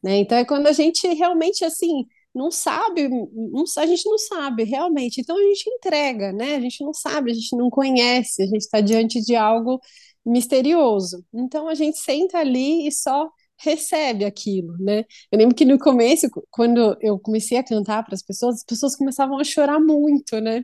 né? 0.04 0.18
Então 0.20 0.38
é 0.38 0.46
quando 0.46 0.68
a 0.68 0.72
gente 0.74 1.08
realmente 1.16 1.66
assim 1.66 2.06
não 2.34 2.52
sabe, 2.52 3.08
não, 3.10 3.64
a 3.78 3.86
gente 3.86 4.08
não 4.10 4.18
sabe 4.18 4.64
realmente, 4.64 5.22
então 5.22 5.38
a 5.38 5.42
gente 5.42 5.70
entrega, 5.70 6.32
né? 6.32 6.56
A 6.56 6.60
gente 6.62 6.84
não 6.84 6.94
sabe, 6.94 7.32
a 7.32 7.34
gente 7.34 7.56
não 7.58 7.70
conhece, 7.70 8.44
a 8.44 8.46
gente 8.46 8.62
está 8.62 8.82
diante 8.82 9.22
de 9.22 9.36
algo 9.36 9.80
misterioso. 10.26 11.26
Então 11.34 11.68
a 11.68 11.74
gente 11.76 11.98
senta 12.00 12.38
ali 12.40 12.88
e 12.88 12.92
só 12.92 13.30
recebe 13.58 14.26
aquilo, 14.26 14.78
né? 14.80 15.04
Eu 15.32 15.38
lembro 15.40 15.56
que 15.56 15.66
no 15.66 15.78
começo, 15.80 16.28
quando 16.50 16.98
eu 17.02 17.20
comecei 17.20 17.58
a 17.58 17.64
cantar 17.64 18.04
para 18.06 18.16
as 18.16 18.24
pessoas, 18.24 18.58
as 18.58 18.64
pessoas 18.64 18.96
começavam 18.96 19.38
a 19.40 19.44
chorar 19.44 19.80
muito, 19.80 20.40
né? 20.40 20.64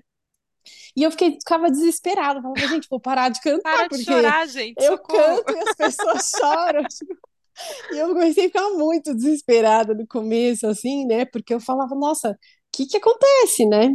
E 0.95 1.04
eu 1.04 1.12
fiquei, 1.12 1.32
ficava 1.34 1.69
desesperada, 1.69 2.41
falava, 2.41 2.67
gente, 2.67 2.88
vou 2.89 2.99
parar 2.99 3.30
de 3.30 3.41
cantar, 3.41 3.62
Para 3.75 3.84
de 3.84 3.89
porque 3.89 4.04
chorar, 4.04 4.47
gente, 4.47 4.82
eu 4.82 4.93
socorro. 4.93 5.43
canto 5.43 5.54
e 5.54 5.60
as 5.60 5.75
pessoas 5.75 6.32
choram. 6.39 6.84
E 7.93 7.97
eu 7.97 8.09
comecei 8.09 8.45
a 8.45 8.47
ficar 8.47 8.69
muito 8.71 9.13
desesperada 9.15 9.93
no 9.93 10.05
começo, 10.07 10.67
assim, 10.67 11.05
né? 11.05 11.25
Porque 11.25 11.53
eu 11.53 11.59
falava, 11.59 11.95
nossa, 11.95 12.31
o 12.31 12.35
que 12.71 12.85
que 12.85 12.97
acontece, 12.97 13.65
né? 13.65 13.89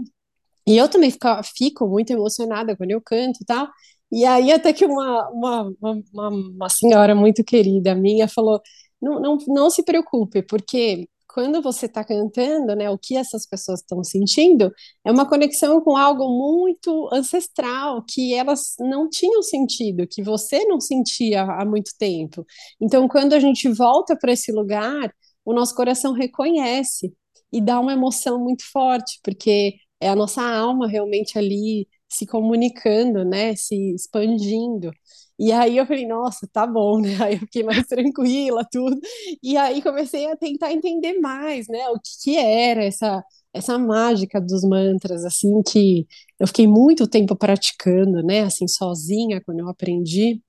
E 0.67 0.77
eu 0.79 0.89
também 0.89 1.11
fico, 1.11 1.29
fico 1.57 1.89
muito 1.89 2.13
emocionada 2.13 2.77
quando 2.77 2.91
eu 2.93 3.01
canto 3.03 3.41
e 3.43 3.45
tal. 3.47 3.69
E 4.13 4.25
aí 4.25 4.53
até 4.53 4.73
que 4.73 4.85
uma, 4.87 5.29
uma, 5.31 5.73
uma, 5.83 6.29
uma 6.31 6.69
senhora 6.69 7.15
muito 7.15 7.45
querida 7.45 7.95
minha 7.95 8.29
falou, 8.29 8.61
não, 9.01 9.21
não, 9.21 9.39
não 9.49 9.71
se 9.71 9.85
preocupe, 9.85 10.43
porque 10.43 11.09
quando 11.33 11.63
você 11.63 11.87
está 11.87 12.05
cantando, 12.05 12.75
né, 12.75 12.91
o 12.91 12.99
que 12.99 13.17
essas 13.17 13.47
pessoas 13.47 13.81
estão 13.81 14.03
sentindo 14.03 14.73
é 15.05 15.13
uma 15.13 15.29
conexão 15.29 15.81
com 15.81 15.97
algo 15.97 16.29
muito 16.29 17.09
ancestral 17.13 18.03
que 18.03 18.35
elas 18.35 18.75
não 18.81 19.09
tinham 19.09 19.43
sentido, 19.43 20.07
que 20.09 20.23
você 20.23 20.65
não 20.65 20.81
sentia 20.81 21.43
há 21.43 21.65
muito 21.65 21.93
tempo. 21.99 22.45
Então, 22.81 23.07
quando 23.09 23.33
a 23.35 23.41
gente 23.41 23.69
volta 23.69 24.17
para 24.17 24.33
esse 24.33 24.51
lugar, 24.53 25.15
o 25.45 25.53
nosso 25.55 25.75
coração 25.75 26.13
reconhece 26.13 27.13
e 27.53 27.61
dá 27.61 27.79
uma 27.81 27.93
emoção 27.93 28.39
muito 28.39 28.65
forte, 28.71 29.21
porque 29.23 29.75
é 30.01 30.09
a 30.09 30.17
nossa 30.17 30.43
alma 30.43 30.89
realmente 30.89 31.39
ali 31.39 31.87
se 32.11 32.27
comunicando, 32.27 33.25
né, 33.25 33.55
se 33.57 33.95
expandindo. 33.95 34.91
E 35.39 35.53
aí 35.53 35.77
eu 35.79 35.87
falei, 35.87 36.07
nossa, 36.07 36.47
tá 36.53 36.67
bom, 36.67 37.01
né? 37.01 37.17
Aí 37.23 37.35
eu 37.35 37.41
fiquei 37.41 37.63
mais 37.63 37.87
tranquila, 37.87 38.65
tudo. 38.71 38.99
E 39.43 39.57
aí 39.57 39.81
comecei 39.83 40.27
a 40.31 40.37
tentar 40.37 40.73
entender 40.73 41.15
mais, 41.21 41.67
né? 41.69 41.89
O 41.91 41.95
que, 41.99 42.11
que 42.23 42.37
era 42.37 42.85
essa 42.85 43.25
essa 43.53 43.77
mágica 43.77 44.41
dos 44.41 44.63
mantras, 44.63 45.25
assim, 45.25 45.61
que 45.65 46.07
eu 46.39 46.47
fiquei 46.47 46.69
muito 46.69 47.09
tempo 47.09 47.35
praticando, 47.35 48.23
né? 48.23 48.43
Assim, 48.43 48.69
sozinha, 48.69 49.41
quando 49.45 49.59
eu 49.61 49.69
aprendi. 49.69 50.41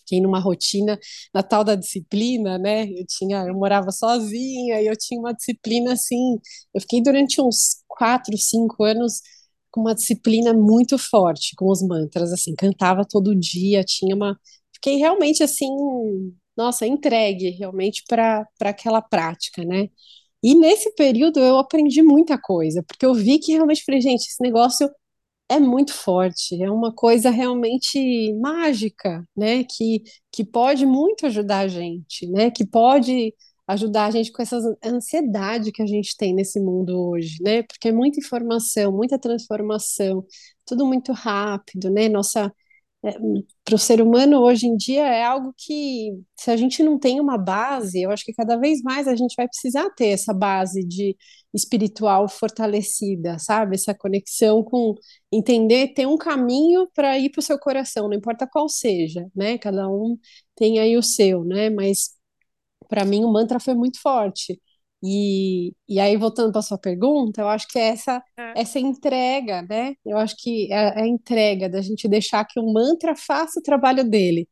Fiquei 0.00 0.20
numa 0.20 0.40
rotina 0.40 0.98
na 1.32 1.42
tal 1.42 1.62
da 1.64 1.74
disciplina, 1.76 2.58
né? 2.58 2.84
Eu 2.90 3.06
tinha, 3.06 3.44
eu 3.46 3.54
morava 3.54 3.92
sozinha 3.92 4.80
e 4.82 4.86
eu 4.86 4.96
tinha 4.96 5.20
uma 5.20 5.32
disciplina 5.32 5.92
assim. 5.92 6.38
Eu 6.74 6.80
fiquei 6.80 7.02
durante 7.02 7.40
uns 7.40 7.82
quatro, 7.88 8.36
cinco 8.36 8.82
anos 8.84 9.20
com 9.70 9.80
uma 9.82 9.94
disciplina 9.94 10.52
muito 10.52 10.98
forte 10.98 11.54
com 11.56 11.70
os 11.70 11.82
mantras, 11.82 12.32
assim, 12.32 12.54
cantava 12.54 13.04
todo 13.08 13.34
dia, 13.36 13.84
tinha 13.84 14.14
uma. 14.14 14.38
Fiquei 14.74 14.96
realmente 14.96 15.42
assim, 15.42 15.68
nossa, 16.56 16.86
entregue 16.86 17.50
realmente 17.50 18.02
para 18.08 18.46
aquela 18.62 19.00
prática, 19.02 19.64
né? 19.64 19.88
E 20.42 20.54
nesse 20.54 20.94
período 20.94 21.40
eu 21.40 21.58
aprendi 21.58 22.02
muita 22.02 22.38
coisa, 22.40 22.82
porque 22.86 23.04
eu 23.06 23.14
vi 23.14 23.38
que 23.38 23.52
realmente 23.52 23.84
falei, 23.84 24.00
gente, 24.00 24.22
esse 24.26 24.42
negócio 24.42 24.90
é 25.48 25.60
muito 25.60 25.92
forte, 25.94 26.62
é 26.62 26.70
uma 26.70 26.94
coisa 26.94 27.30
realmente 27.30 28.32
mágica, 28.40 29.24
né? 29.36 29.64
Que, 29.64 30.02
que 30.32 30.44
pode 30.44 30.86
muito 30.86 31.26
ajudar 31.26 31.60
a 31.60 31.68
gente, 31.68 32.26
né? 32.28 32.50
Que 32.50 32.66
pode 32.66 33.34
ajudar 33.72 34.06
a 34.06 34.10
gente 34.10 34.32
com 34.32 34.42
essa 34.42 34.58
ansiedade 34.84 35.72
que 35.72 35.82
a 35.82 35.86
gente 35.86 36.16
tem 36.16 36.34
nesse 36.34 36.60
mundo 36.60 36.98
hoje, 37.10 37.36
né? 37.42 37.62
Porque 37.62 37.88
é 37.88 37.92
muita 37.92 38.20
informação, 38.20 38.92
muita 38.92 39.18
transformação, 39.18 40.24
tudo 40.64 40.86
muito 40.86 41.12
rápido, 41.12 41.90
né? 41.90 42.08
Nossa, 42.08 42.52
é, 43.02 43.12
para 43.64 43.74
o 43.74 43.78
ser 43.78 44.02
humano 44.02 44.40
hoje 44.40 44.66
em 44.66 44.76
dia 44.76 45.06
é 45.06 45.24
algo 45.24 45.54
que, 45.56 46.10
se 46.36 46.50
a 46.50 46.56
gente 46.56 46.82
não 46.82 46.98
tem 46.98 47.18
uma 47.20 47.38
base, 47.38 48.02
eu 48.02 48.10
acho 48.10 48.24
que 48.24 48.32
cada 48.34 48.56
vez 48.58 48.82
mais 48.82 49.08
a 49.08 49.16
gente 49.16 49.34
vai 49.36 49.48
precisar 49.48 49.88
ter 49.90 50.08
essa 50.08 50.34
base 50.34 50.84
de 50.84 51.16
espiritual 51.54 52.28
fortalecida, 52.28 53.38
sabe? 53.38 53.74
Essa 53.76 53.94
conexão 53.94 54.62
com 54.62 54.94
entender, 55.32 55.94
ter 55.94 56.06
um 56.06 56.16
caminho 56.18 56.88
para 56.94 57.18
ir 57.18 57.30
para 57.30 57.40
o 57.40 57.42
seu 57.42 57.58
coração, 57.58 58.08
não 58.08 58.16
importa 58.16 58.46
qual 58.46 58.68
seja, 58.68 59.26
né? 59.34 59.56
Cada 59.58 59.88
um 59.88 60.18
tem 60.54 60.78
aí 60.78 60.96
o 60.96 61.02
seu, 61.02 61.44
né? 61.44 61.70
Mas 61.70 62.10
para 62.90 63.06
mim 63.06 63.24
o 63.24 63.32
mantra 63.32 63.60
foi 63.60 63.74
muito 63.74 64.00
forte. 64.02 64.60
E, 65.02 65.72
e 65.88 65.98
aí, 66.00 66.16
voltando 66.18 66.52
para 66.52 66.60
a 66.60 66.62
sua 66.62 66.78
pergunta, 66.78 67.40
eu 67.42 67.48
acho 67.48 67.68
que 67.68 67.78
é 67.78 67.88
essa, 67.88 68.22
É. 68.38 68.60
essa 68.60 68.78
entrega, 68.80 69.62
né? 69.62 69.94
Eu 70.04 70.18
acho 70.18 70.36
que 70.38 70.72
é, 70.72 70.76
é 71.00 71.02
a 71.02 71.06
entrega 71.08 71.68
da 71.70 71.80
gente 71.82 72.08
deixar 72.08 72.44
que 72.46 72.60
o 72.60 72.72
mantra 72.72 73.16
faça 73.16 73.60
o 73.60 73.62
trabalho 73.62 74.04
dele, 74.08 74.48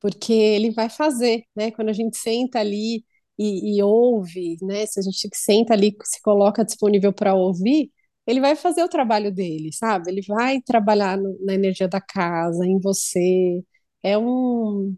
porque 0.00 0.32
ele 0.32 0.70
vai 0.72 0.88
fazer, 0.90 1.44
né? 1.56 1.70
Quando 1.70 1.88
a 1.90 1.92
gente 1.92 2.16
senta 2.18 2.58
ali 2.60 3.04
e, 3.38 3.78
e 3.78 3.82
ouve, 3.82 4.56
né? 4.62 4.86
Se 4.86 4.98
a 5.00 5.02
gente 5.02 5.28
senta 5.34 5.74
ali, 5.74 5.96
se 6.04 6.20
coloca 6.22 6.64
disponível 6.64 7.12
para 7.12 7.34
ouvir, 7.34 7.90
ele 8.26 8.40
vai 8.40 8.56
fazer 8.56 8.82
o 8.84 8.88
trabalho 8.88 9.32
dele, 9.32 9.72
sabe? 9.72 10.10
Ele 10.10 10.22
vai 10.26 10.60
trabalhar 10.62 11.16
no, 11.18 11.36
na 11.44 11.54
energia 11.54 11.88
da 11.88 12.00
casa, 12.00 12.64
em 12.66 12.78
você. 12.80 13.62
É 14.02 14.18
um. 14.18 14.96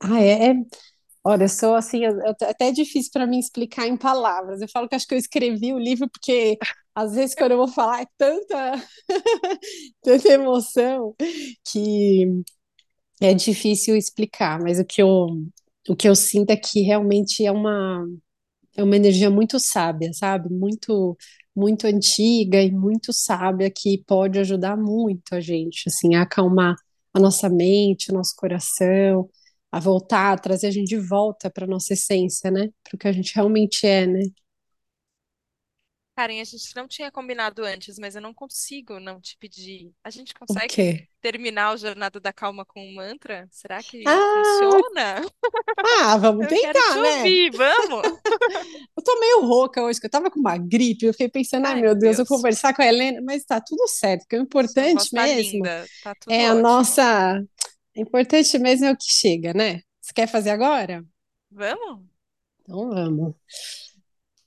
Ah, 0.00 0.22
é, 0.22 0.50
é 0.52 0.54
Olha, 1.22 1.44
eu 1.44 1.48
sou 1.50 1.74
assim, 1.74 2.02
até 2.42 2.68
é 2.68 2.72
difícil 2.72 3.10
para 3.12 3.26
mim 3.26 3.38
explicar 3.38 3.86
em 3.86 3.96
palavras. 3.96 4.62
Eu 4.62 4.68
falo 4.68 4.88
que 4.88 4.94
acho 4.94 5.06
que 5.06 5.14
eu 5.14 5.18
escrevi 5.18 5.72
o 5.72 5.78
livro 5.78 6.08
porque 6.10 6.56
às 6.94 7.14
vezes 7.14 7.34
quando 7.34 7.52
eu 7.52 7.58
vou 7.58 7.68
falar 7.68 8.02
é 8.02 8.06
tanta, 8.16 8.72
tanta 10.02 10.28
emoção 10.32 11.14
que 11.64 12.42
é 13.20 13.34
difícil 13.34 13.96
explicar, 13.96 14.60
mas 14.60 14.80
o 14.80 14.84
que 14.84 15.02
eu, 15.02 15.28
o 15.88 15.96
que 15.96 16.08
eu 16.08 16.16
sinto 16.16 16.50
é 16.50 16.56
que 16.56 16.82
realmente 16.82 17.44
é 17.46 17.52
uma, 17.52 18.06
é 18.76 18.82
uma 18.82 18.96
energia 18.96 19.30
muito 19.30 19.58
sábia, 19.60 20.12
sabe? 20.14 20.48
Muito, 20.52 21.16
muito 21.54 21.86
antiga 21.86 22.62
e 22.62 22.70
muito 22.70 23.12
sábia 23.12 23.70
que 23.74 24.02
pode 24.06 24.38
ajudar 24.38 24.76
muito 24.76 25.34
a 25.34 25.40
gente, 25.40 25.84
assim, 25.88 26.14
a 26.14 26.22
acalmar 26.22 26.76
a 27.14 27.20
nossa 27.20 27.48
mente, 27.48 28.10
o 28.10 28.14
nosso 28.14 28.34
coração 28.36 29.28
a 29.72 29.80
voltar, 29.80 30.32
a 30.34 30.38
trazer 30.38 30.68
a 30.68 30.70
gente 30.70 30.88
de 30.88 30.98
volta 30.98 31.50
para 31.50 31.66
nossa 31.66 31.92
essência, 31.94 32.50
né? 32.50 32.68
Para 32.84 32.96
o 32.96 32.98
que 32.98 33.08
a 33.08 33.12
gente 33.12 33.34
realmente 33.34 33.86
é, 33.86 34.06
né? 34.06 34.20
Karen, 36.16 36.40
a 36.40 36.44
gente 36.44 36.76
não 36.76 36.86
tinha 36.86 37.10
combinado 37.10 37.64
antes, 37.64 37.98
mas 37.98 38.14
eu 38.14 38.20
não 38.22 38.34
consigo 38.34 39.00
não 39.00 39.20
te 39.20 39.36
pedir. 39.38 39.92
A 40.04 40.10
gente 40.10 40.34
O 40.48 40.54
consegue 40.60 40.86
terminar 41.20 41.72
o 41.74 41.76
Jornada 41.78 42.20
da 42.20 42.32
Calma 42.32 42.64
com 42.64 42.80
um 42.84 42.94
mantra? 42.94 43.48
Será 43.50 43.82
que 43.82 44.14
Ah, 44.14 44.20
funciona? 44.32 45.22
ah, 45.84 46.16
vamos 46.18 46.46
Eu 46.50 46.56
quero 46.56 46.82
te 46.82 46.98
tentar, 46.98 47.00
né? 47.00 47.36
ouvir, 47.38 47.50
vamos? 47.52 48.02
Eu 48.96 49.02
tô 49.02 49.18
meio 49.20 49.40
rouca 49.46 49.82
hoje, 49.82 50.00
que 50.00 50.06
eu 50.06 50.10
tava 50.10 50.30
com 50.30 50.38
uma 50.40 50.56
gripe, 50.58 51.06
eu 51.06 51.12
fiquei 51.12 51.28
pensando, 51.28 51.66
ai 51.66 51.74
Ai, 51.74 51.82
meu 51.82 51.84
meu 51.84 51.94
Deus, 51.94 52.18
eu 52.18 52.26
Deus. 52.26 52.26
conversar 52.26 52.74
com 52.74 52.82
a 52.82 52.86
Helena, 52.86 53.20
mas 53.22 53.44
tá 53.44 53.60
tudo 53.60 53.86
certo, 53.88 54.26
que 54.28 54.36
o 54.36 54.40
Sua 54.64 54.88
voz 54.88 55.10
importante 55.10 55.12
tá 55.12 55.26
mesmo 55.26 55.26
linda, 55.26 55.90
tá 56.00 56.14
tudo 56.14 56.40
é 56.40 56.46
a 56.48 56.54
ótimo. 56.54 56.54
nossa, 56.54 57.42
o 57.96 58.00
importante 58.00 58.58
mesmo 58.58 58.86
é 58.86 58.92
o 58.92 58.96
que 58.96 59.10
chega, 59.10 59.52
né? 59.54 59.82
Você 60.00 60.12
quer 60.14 60.26
fazer 60.28 60.50
agora? 60.50 61.04
Vamos? 61.50 62.06
Então 62.62 62.90
vamos. 62.90 63.34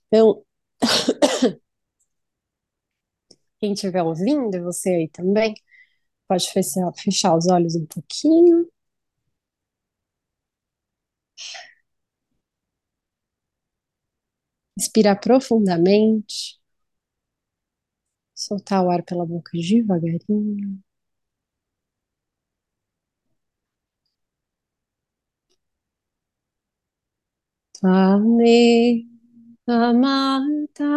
Então, 0.07 0.45
quem 3.59 3.73
estiver 3.73 4.03
ouvindo, 4.03 4.61
você 4.63 4.89
aí 4.89 5.09
também, 5.09 5.53
pode 6.27 6.51
fechar, 6.51 6.91
fechar 6.97 7.37
os 7.37 7.47
olhos 7.49 7.75
um 7.75 7.85
pouquinho, 7.87 8.67
inspirar 14.77 15.15
profundamente. 15.19 16.59
Soltar 18.35 18.85
o 18.85 18.91
ar 18.91 19.01
pela 19.03 19.25
boca 19.25 19.57
devagarinho. 19.57 20.79
Swami 27.83 29.03
Amanta 29.67 30.93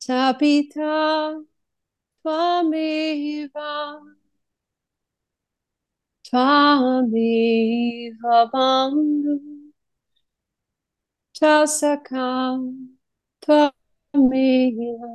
Tapita 0.00 1.44
Twamiva 2.22 3.70
Twamiva 6.24 8.36
Bandhu 8.52 9.34
Tasaka 11.36 12.24
Twamiva 13.42 15.10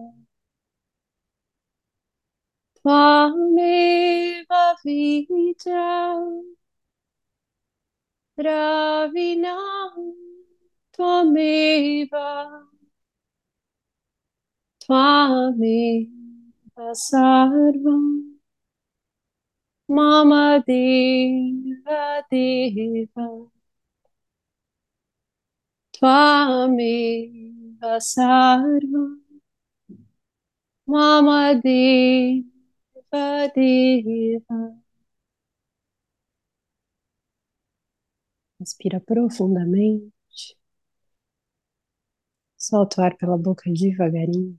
Twamiva 2.77 4.61
Vijaya 4.83 6.58
Ravinam 8.39 10.15
Tvamiva 10.93 12.69
Tvamiva 14.79 16.07
Sarvam. 16.95 18.39
Mama 19.89 20.63
Deva 20.65 22.23
Deva. 22.31 23.51
Tvameva 25.93 27.99
Sarvam. 27.99 29.19
Mama 30.87 31.55
Deva 31.55 33.51
Deva 33.53 34.88
Respira 38.59 38.99
profundamente. 38.99 40.13
Solta 42.57 43.01
o 43.01 43.03
ar 43.05 43.17
pela 43.17 43.37
boca 43.37 43.71
devagarinho. 43.71 44.57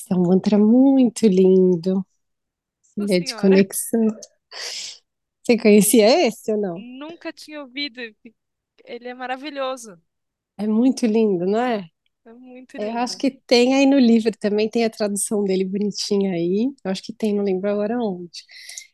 Esse 0.00 0.12
é 0.12 0.16
um 0.16 0.22
mantra 0.22 0.58
muito 0.58 1.26
lindo. 1.26 2.04
Ele 2.96 3.14
é 3.14 3.20
de 3.20 3.28
Senhora. 3.28 3.42
conexão. 3.42 4.06
Você 5.42 5.58
conhecia 5.58 6.26
esse 6.26 6.52
ou 6.52 6.58
não? 6.58 6.78
Nunca 6.78 7.32
tinha 7.32 7.60
ouvido. 7.60 8.00
Ele 8.84 9.08
é 9.08 9.14
maravilhoso. 9.14 10.00
É 10.56 10.66
muito 10.66 11.06
lindo, 11.06 11.46
não 11.46 11.60
é? 11.60 11.88
É 12.24 12.32
muito 12.32 12.76
Eu 12.76 12.90
lindo. 12.96 12.98
acho 12.98 13.18
que 13.18 13.30
tem 13.30 13.74
aí 13.74 13.86
no 13.86 13.98
livro 13.98 14.30
também, 14.38 14.68
tem 14.68 14.84
a 14.84 14.90
tradução 14.90 15.44
dele 15.44 15.64
bonitinha 15.64 16.32
aí. 16.32 16.72
Eu 16.84 16.90
acho 16.90 17.02
que 17.02 17.12
tem, 17.12 17.34
não 17.34 17.44
lembro 17.44 17.70
agora 17.70 17.98
onde. 18.02 18.42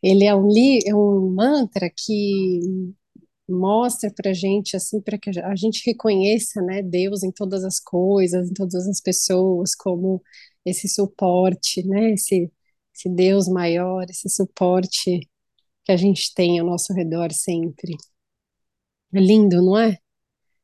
Ele 0.03 0.25
é 0.25 0.35
um, 0.35 0.49
li, 0.49 0.81
é 0.87 0.95
um 0.95 1.31
mantra 1.35 1.89
que 1.91 2.61
mostra 3.49 4.13
pra 4.15 4.33
gente, 4.33 4.77
assim, 4.77 5.01
para 5.03 5.19
que 5.19 5.31
a 5.41 5.57
gente 5.57 5.83
reconheça, 5.87 6.63
né, 6.63 6.83
Deus 6.83 7.23
em 7.23 7.33
todas 7.33 7.65
as 7.65 7.81
coisas, 7.81 8.51
em 8.51 8.55
todas 8.55 8.89
as 8.89 9.01
pessoas, 9.01 9.75
como 9.75 10.23
esse 10.65 10.89
suporte, 10.89 11.87
né, 11.87 12.13
esse, 12.13 12.53
esse 12.95 13.09
Deus 13.11 13.49
maior, 13.49 14.05
esse 14.11 14.29
suporte 14.31 15.21
que 15.85 15.93
a 15.93 15.97
gente 15.99 16.35
tem 16.35 16.59
ao 16.61 16.67
nosso 16.67 16.93
redor 16.95 17.33
sempre. 17.33 17.97
É 19.13 19.21
lindo, 19.21 19.61
não 19.63 19.77
é? 19.79 19.99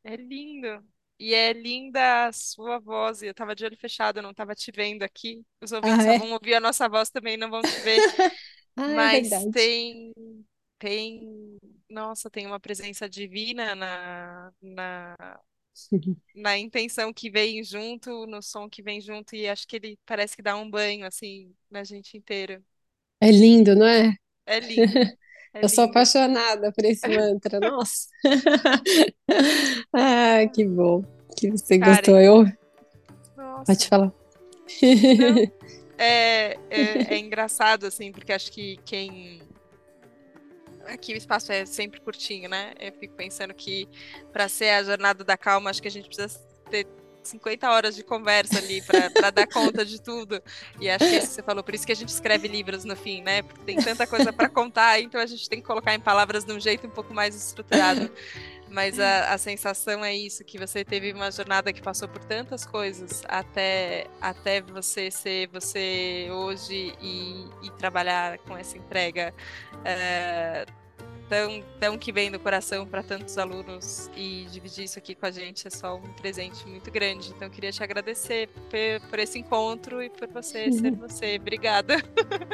É 0.03 0.17
lindo. 0.17 0.83
E 1.19 1.35
é 1.35 1.53
linda 1.53 2.27
a 2.29 2.33
sua 2.33 2.79
voz. 2.81 3.23
E 3.23 3.27
eu 3.27 3.35
tava 3.35 3.55
de 3.55 3.65
olho 3.65 3.77
fechado, 3.79 4.19
eu 4.19 4.23
não 4.23 4.35
tava 4.35 4.55
te 4.55 4.71
vendo 4.73 5.03
aqui. 5.03 5.45
Os 5.61 5.73
ouvintes 5.73 6.05
Ah, 6.05 6.13
é? 6.15 6.19
vão 6.19 6.33
ouvir 6.33 6.55
a 6.55 6.61
nossa 6.61 6.89
voz 6.89 7.11
também, 7.11 7.37
não 7.37 7.51
vão 7.51 7.65
te 7.65 7.81
ver. 7.81 8.05
Ah, 8.77 8.93
é 9.05 9.09
Mas 9.09 9.09
verdade. 9.09 9.53
tem, 9.53 10.13
tem, 10.79 11.59
nossa, 11.91 12.31
tem 12.31 12.47
uma 12.47 12.61
presença 12.61 13.09
divina 13.09 13.75
na, 13.75 14.53
na, 14.63 15.17
na 16.35 16.59
intenção 16.59 17.13
que 17.13 17.31
vem 17.31 17.63
junto, 17.65 18.27
no 18.27 18.43
som 18.43 18.69
que 18.69 18.83
vem 18.83 19.01
junto, 19.01 19.35
e 19.37 19.49
acho 19.49 19.67
que 19.67 19.77
ele 19.77 19.99
parece 20.07 20.37
que 20.37 20.43
dá 20.43 20.57
um 20.57 20.69
banho, 20.71 21.07
assim, 21.07 21.55
na 21.71 21.85
gente 21.85 22.17
inteira. 22.17 22.63
É 23.21 23.31
lindo, 23.31 23.75
não 23.75 23.87
é? 23.87 24.15
É 24.47 24.59
lindo, 24.61 24.97
é 25.55 25.65
Eu 25.65 25.69
sou 25.69 25.85
apaixonada 25.85 26.73
por 26.73 26.85
esse 26.85 27.09
mantra, 27.09 27.61
nossa. 27.61 28.09
Ah, 29.93 30.47
que 30.53 30.65
bom 30.65 31.05
que 31.35 31.51
você 31.51 31.79
gostou. 31.79 32.19
Eu, 32.19 32.45
pode 32.45 32.57
nossa, 33.37 33.89
falar. 33.89 34.07
não, 34.07 34.15
é, 35.99 36.59
é, 36.71 37.15
é 37.15 37.19
engraçado, 37.19 37.87
assim, 37.87 38.13
porque 38.13 38.33
acho 38.33 38.51
que 38.53 38.79
quem. 38.85 39.43
Aqui 40.87 41.15
o 41.15 41.17
espaço 41.17 41.51
é 41.51 41.65
sempre 41.65 42.01
curtinho, 42.01 42.49
né? 42.49 42.75
Eu 42.79 42.93
fico 42.93 43.15
pensando 43.15 43.55
que 43.55 43.89
para 44.33 44.49
ser 44.49 44.71
a 44.71 44.83
jornada 44.83 45.25
da 45.25 45.37
calma, 45.37 45.71
acho 45.71 45.81
que 45.81 45.89
a 45.89 45.91
gente 45.91 46.07
precisa 46.07 46.39
ter 46.71 46.87
50 47.29 47.71
horas 47.71 47.97
de 47.97 48.03
conversa 48.03 48.59
ali 48.59 48.83
para 48.83 49.31
dar 49.31 49.47
conta 49.47 49.85
de 49.85 50.01
tudo. 50.01 50.43
E 50.81 50.89
acho 50.89 51.05
que 51.05 51.15
é 51.15 51.19
isso 51.19 51.29
que 51.29 51.35
você 51.35 51.43
falou, 51.43 51.63
por 51.63 51.75
isso 51.75 51.87
que 51.87 51.93
a 51.93 51.97
gente 51.97 52.09
escreve 52.09 52.49
livros 52.49 52.85
no 52.85 52.97
fim, 52.97 53.23
né? 53.23 53.43
Porque 53.43 53.63
tem 53.65 53.77
tanta 53.77 54.07
coisa 54.07 54.33
para 54.33 54.49
contar, 54.49 55.01
então 55.01 55.21
a 55.21 55.27
gente 55.27 55.49
tem 55.49 55.61
que 55.61 55.67
colocar 55.67 55.95
em 55.95 56.01
palavras 56.01 56.45
de 56.45 56.53
um 56.53 56.61
jeito 56.61 56.87
um 56.87 56.91
pouco 56.91 57.13
mais 57.13 57.35
estruturado. 57.35 58.11
Mas 58.69 58.99
a, 58.99 59.33
a 59.33 59.39
sensação 59.39 60.05
é 60.05 60.13
isso, 60.17 60.43
que 60.43 60.59
você 60.59 60.85
teve 60.85 61.13
uma 61.13 61.31
jornada 61.31 61.73
que 61.73 61.81
passou 61.81 62.09
por 62.09 62.25
tantas 62.25 62.67
coisas 62.67 63.23
até, 63.29 64.09
até 64.21 64.61
você 64.61 65.13
ser 65.13 65.47
você 65.49 66.29
hoje 66.33 66.93
e, 67.01 67.47
e 67.63 67.71
trabalhar 67.79 68.39
com 68.39 68.57
essa 68.57 68.77
entrega 68.77 69.33
é, 69.85 70.67
tão, 71.29 71.63
tão 71.81 71.99
que 71.99 72.13
vem 72.13 72.31
do 72.31 72.39
coração 72.39 72.87
para 72.87 73.03
tantos 73.03 73.37
alunos 73.39 74.11
e 74.17 74.47
dividir 74.51 74.85
isso 74.85 74.99
aqui 74.99 75.15
com 75.15 75.27
a 75.27 75.31
gente 75.31 75.67
é 75.67 75.71
só 75.71 75.97
um 75.97 76.13
presente 76.21 76.67
muito 76.67 76.91
grande. 76.91 77.33
Então, 77.35 77.49
eu 77.49 77.51
queria 77.51 77.73
te 77.73 77.83
agradecer 77.83 78.49
por, 78.49 79.09
por 79.11 79.19
esse 79.19 79.39
encontro 79.39 80.03
e 80.03 80.11
por 80.11 80.29
você 80.29 80.71
ser 80.73 80.93
você. 80.93 81.37
Obrigada. 81.41 81.97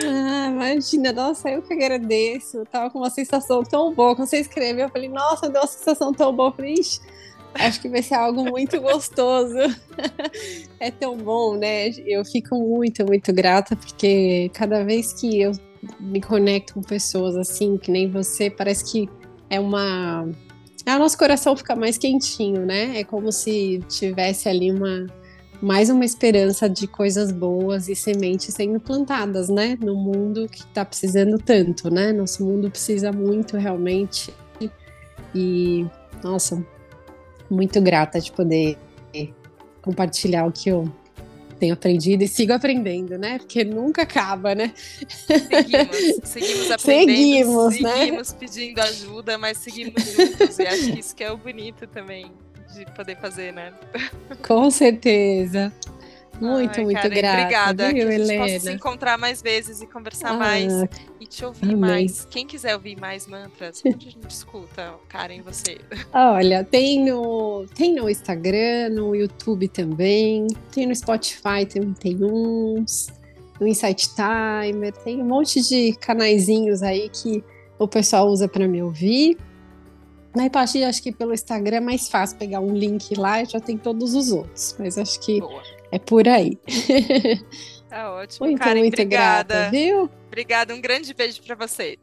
Ah, 0.05 0.49
imagina, 0.49 1.13
nossa, 1.13 1.51
eu 1.51 1.63
que 1.63 1.73
agradeço. 1.73 2.59
Eu 2.59 2.67
tava 2.67 2.91
com 2.91 2.99
uma 2.99 3.11
sensação 3.11 3.63
tão 3.63 3.95
boa. 3.95 4.15
Quando 4.17 4.29
você 4.29 4.39
escreveu, 4.39 4.87
eu 4.87 4.91
falei, 4.91 5.09
nossa, 5.09 5.49
deu 5.49 5.61
uma 5.61 5.69
sensação 5.69 6.13
tão 6.13 6.35
boa. 6.35 6.51
Eu 6.51 6.55
falei, 6.55 6.75
Ixi, 6.75 7.01
acho 7.55 7.81
que 7.81 7.89
vai 7.89 8.03
ser 8.03 8.15
algo 8.15 8.45
muito 8.45 8.81
gostoso. 8.81 9.57
É 10.83 10.91
tão 10.91 11.15
bom, 11.15 11.59
né? 11.59 11.91
Eu 12.07 12.25
fico 12.25 12.55
muito, 12.55 13.05
muito 13.05 13.35
grata, 13.35 13.77
porque 13.77 14.51
cada 14.55 14.83
vez 14.83 15.13
que 15.13 15.43
eu 15.43 15.53
me 15.99 16.21
conecto 16.21 16.75
com 16.75 16.83
pessoas 16.83 17.37
assim, 17.37 17.77
que 17.77 17.91
nem 17.91 18.11
você, 18.11 18.51
parece 18.51 18.91
que 18.91 19.09
é 19.49 19.59
uma. 19.59 20.29
Ah, 20.87 20.99
nosso 20.99 21.17
coração 21.17 21.57
fica 21.57 21.77
mais 21.77 21.99
quentinho, 21.99 22.65
né? 22.65 22.99
É 22.99 23.05
como 23.05 23.31
se 23.31 23.81
tivesse 23.89 24.49
ali 24.49 24.71
uma 24.71 25.07
mais 25.63 25.91
uma 25.91 26.05
esperança 26.05 26.69
de 26.71 26.87
coisas 26.87 27.31
boas 27.31 27.89
e 27.89 27.95
sementes 27.95 28.55
sendo 28.55 28.81
plantadas, 28.81 29.49
né? 29.49 29.77
No 29.81 29.95
mundo 29.95 30.49
que 30.49 30.61
está 30.61 30.85
precisando 30.85 31.39
tanto, 31.39 31.91
né? 31.91 32.13
Nosso 32.13 32.45
mundo 32.45 32.71
precisa 32.71 33.13
muito 33.13 33.57
realmente. 33.57 34.33
E, 35.35 35.87
nossa, 36.25 36.65
muito 37.51 37.81
grata 37.81 38.19
de 38.21 38.33
poder 38.33 38.79
compartilhar 39.83 40.47
o 40.47 40.53
que 40.53 40.71
eu 40.71 40.91
tenho 41.61 41.75
aprendido 41.75 42.25
e 42.25 42.29
sigo 42.29 42.53
aprendendo, 42.53 43.19
né? 43.19 43.39
Porque 43.39 43.63
nunca 43.63 44.03
acaba, 44.03 44.55
né? 44.55 44.73
Seguimos, 45.07 46.21
seguimos 46.25 46.71
aprendendo, 46.73 47.71
Seguimos, 47.71 47.81
né? 47.81 47.99
seguimos 47.99 48.33
pedindo 48.33 48.81
ajuda, 48.81 49.39
mas 49.39 49.59
seguimos 49.59 50.03
juntos. 50.03 50.59
E 50.59 50.67
acho 50.67 50.93
que 50.93 50.99
isso 50.99 51.15
que 51.15 51.23
é 51.23 51.31
o 51.31 51.37
bonito 51.37 51.87
também 51.87 52.33
de 52.75 52.87
poder 52.95 53.17
fazer, 53.19 53.53
né? 53.53 53.73
Com 54.47 54.71
certeza. 54.71 55.73
Muito, 56.41 56.79
Ai, 56.79 56.85
muito 56.85 56.97
Karen, 57.01 57.15
grata, 57.15 57.41
obrigada. 57.43 57.87
viu, 57.93 57.95
que 57.95 58.01
a 58.01 58.19
gente 58.19 58.39
possa 58.39 58.49
se 58.49 58.55
Helena? 58.57 58.73
encontrar 58.73 59.19
mais 59.19 59.43
vezes 59.43 59.83
e 59.83 59.87
conversar 59.87 60.31
Ah, 60.31 60.37
mais 60.37 60.73
e 61.21 61.27
te 61.27 61.45
ouvir 61.45 61.65
amei. 61.75 61.77
mais. 61.77 62.27
Quem 62.31 62.47
quiser 62.47 62.75
ouvir 62.75 62.99
mais 62.99 63.27
mantras, 63.27 63.83
onde 63.85 64.09
a 64.09 64.11
gente 64.11 64.31
escuta, 64.31 64.95
Karen, 65.09 65.43
você? 65.43 65.79
Olha, 66.13 66.65
tem 66.65 67.05
no, 67.05 67.67
tem 67.75 67.95
no 67.95 68.09
Instagram, 68.09 68.89
no 68.91 69.15
YouTube 69.15 69.69
também, 69.69 70.47
tem 70.73 70.87
no 70.87 70.95
Spotify 70.97 71.67
também 71.69 71.93
tem 71.95 72.25
uns, 72.25 73.09
no 73.61 73.67
Insight 73.67 74.09
Timer, 74.15 74.93
tem 75.05 75.21
um 75.21 75.27
monte 75.27 75.61
de 75.61 75.93
canaizinhos 75.97 76.83
aí 76.83 77.09
que 77.11 77.45
o 77.79 77.87
pessoal 77.87 78.29
usa 78.29 78.49
para 78.49 78.67
me 78.67 78.83
ouvir. 78.83 79.37
Na 80.35 80.49
parte, 80.49 80.83
acho 80.85 81.03
que 81.03 81.11
pelo 81.11 81.35
Instagram 81.35 81.79
é 81.79 81.81
mais 81.81 82.09
fácil 82.09 82.39
pegar 82.39 82.61
um 82.61 82.73
link 82.73 83.15
lá 83.17 83.43
e 83.43 83.47
já 83.47 83.59
tem 83.59 83.77
todos 83.77 84.15
os 84.15 84.31
outros, 84.31 84.77
mas 84.79 84.97
acho 84.97 85.19
que 85.21 85.41
Boa. 85.41 85.61
É 85.93 85.99
por 85.99 86.27
aí. 86.29 86.59
Tá 87.89 88.13
ótimo, 88.13 88.47
Muito, 88.47 88.61
Karen. 88.61 88.81
muito 88.81 88.95
obrigada. 88.95 89.55
grata, 89.55 89.71
viu? 89.73 90.09
Obrigada, 90.29 90.73
um 90.75 90.81
grande 90.81 91.13
beijo 91.13 91.43
para 91.43 91.57
você. 91.57 91.99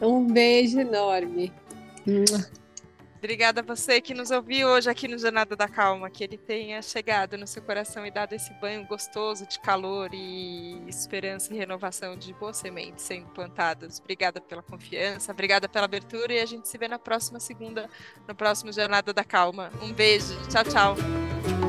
Um 0.00 0.26
beijo 0.26 0.78
enorme. 0.78 1.50
Obrigada 3.16 3.60
a 3.60 3.62
você 3.64 4.00
que 4.00 4.14
nos 4.14 4.30
ouviu 4.30 4.68
hoje 4.68 4.88
aqui 4.88 5.06
no 5.06 5.18
Jornada 5.18 5.54
da 5.54 5.68
Calma, 5.68 6.08
que 6.08 6.24
ele 6.24 6.38
tenha 6.38 6.80
chegado 6.80 7.36
no 7.36 7.46
seu 7.46 7.62
coração 7.62 8.04
e 8.06 8.10
dado 8.10 8.34
esse 8.34 8.52
banho 8.54 8.86
gostoso 8.86 9.46
de 9.46 9.60
calor 9.60 10.08
e 10.14 10.82
esperança 10.88 11.52
e 11.52 11.56
renovação 11.58 12.16
de 12.16 12.32
boas 12.32 12.56
sementes 12.56 13.04
sendo 13.04 13.26
plantadas. 13.28 13.98
Obrigada 14.00 14.40
pela 14.40 14.62
confiança, 14.62 15.32
obrigada 15.32 15.68
pela 15.68 15.84
abertura 15.84 16.32
e 16.32 16.40
a 16.40 16.46
gente 16.46 16.66
se 16.66 16.78
vê 16.78 16.88
na 16.88 16.98
próxima 16.98 17.38
segunda, 17.38 17.90
no 18.26 18.34
próximo 18.34 18.72
Jornada 18.72 19.12
da 19.12 19.22
Calma. 19.24 19.70
Um 19.82 19.92
beijo, 19.92 20.34
tchau, 20.48 20.64
tchau. 20.64 21.59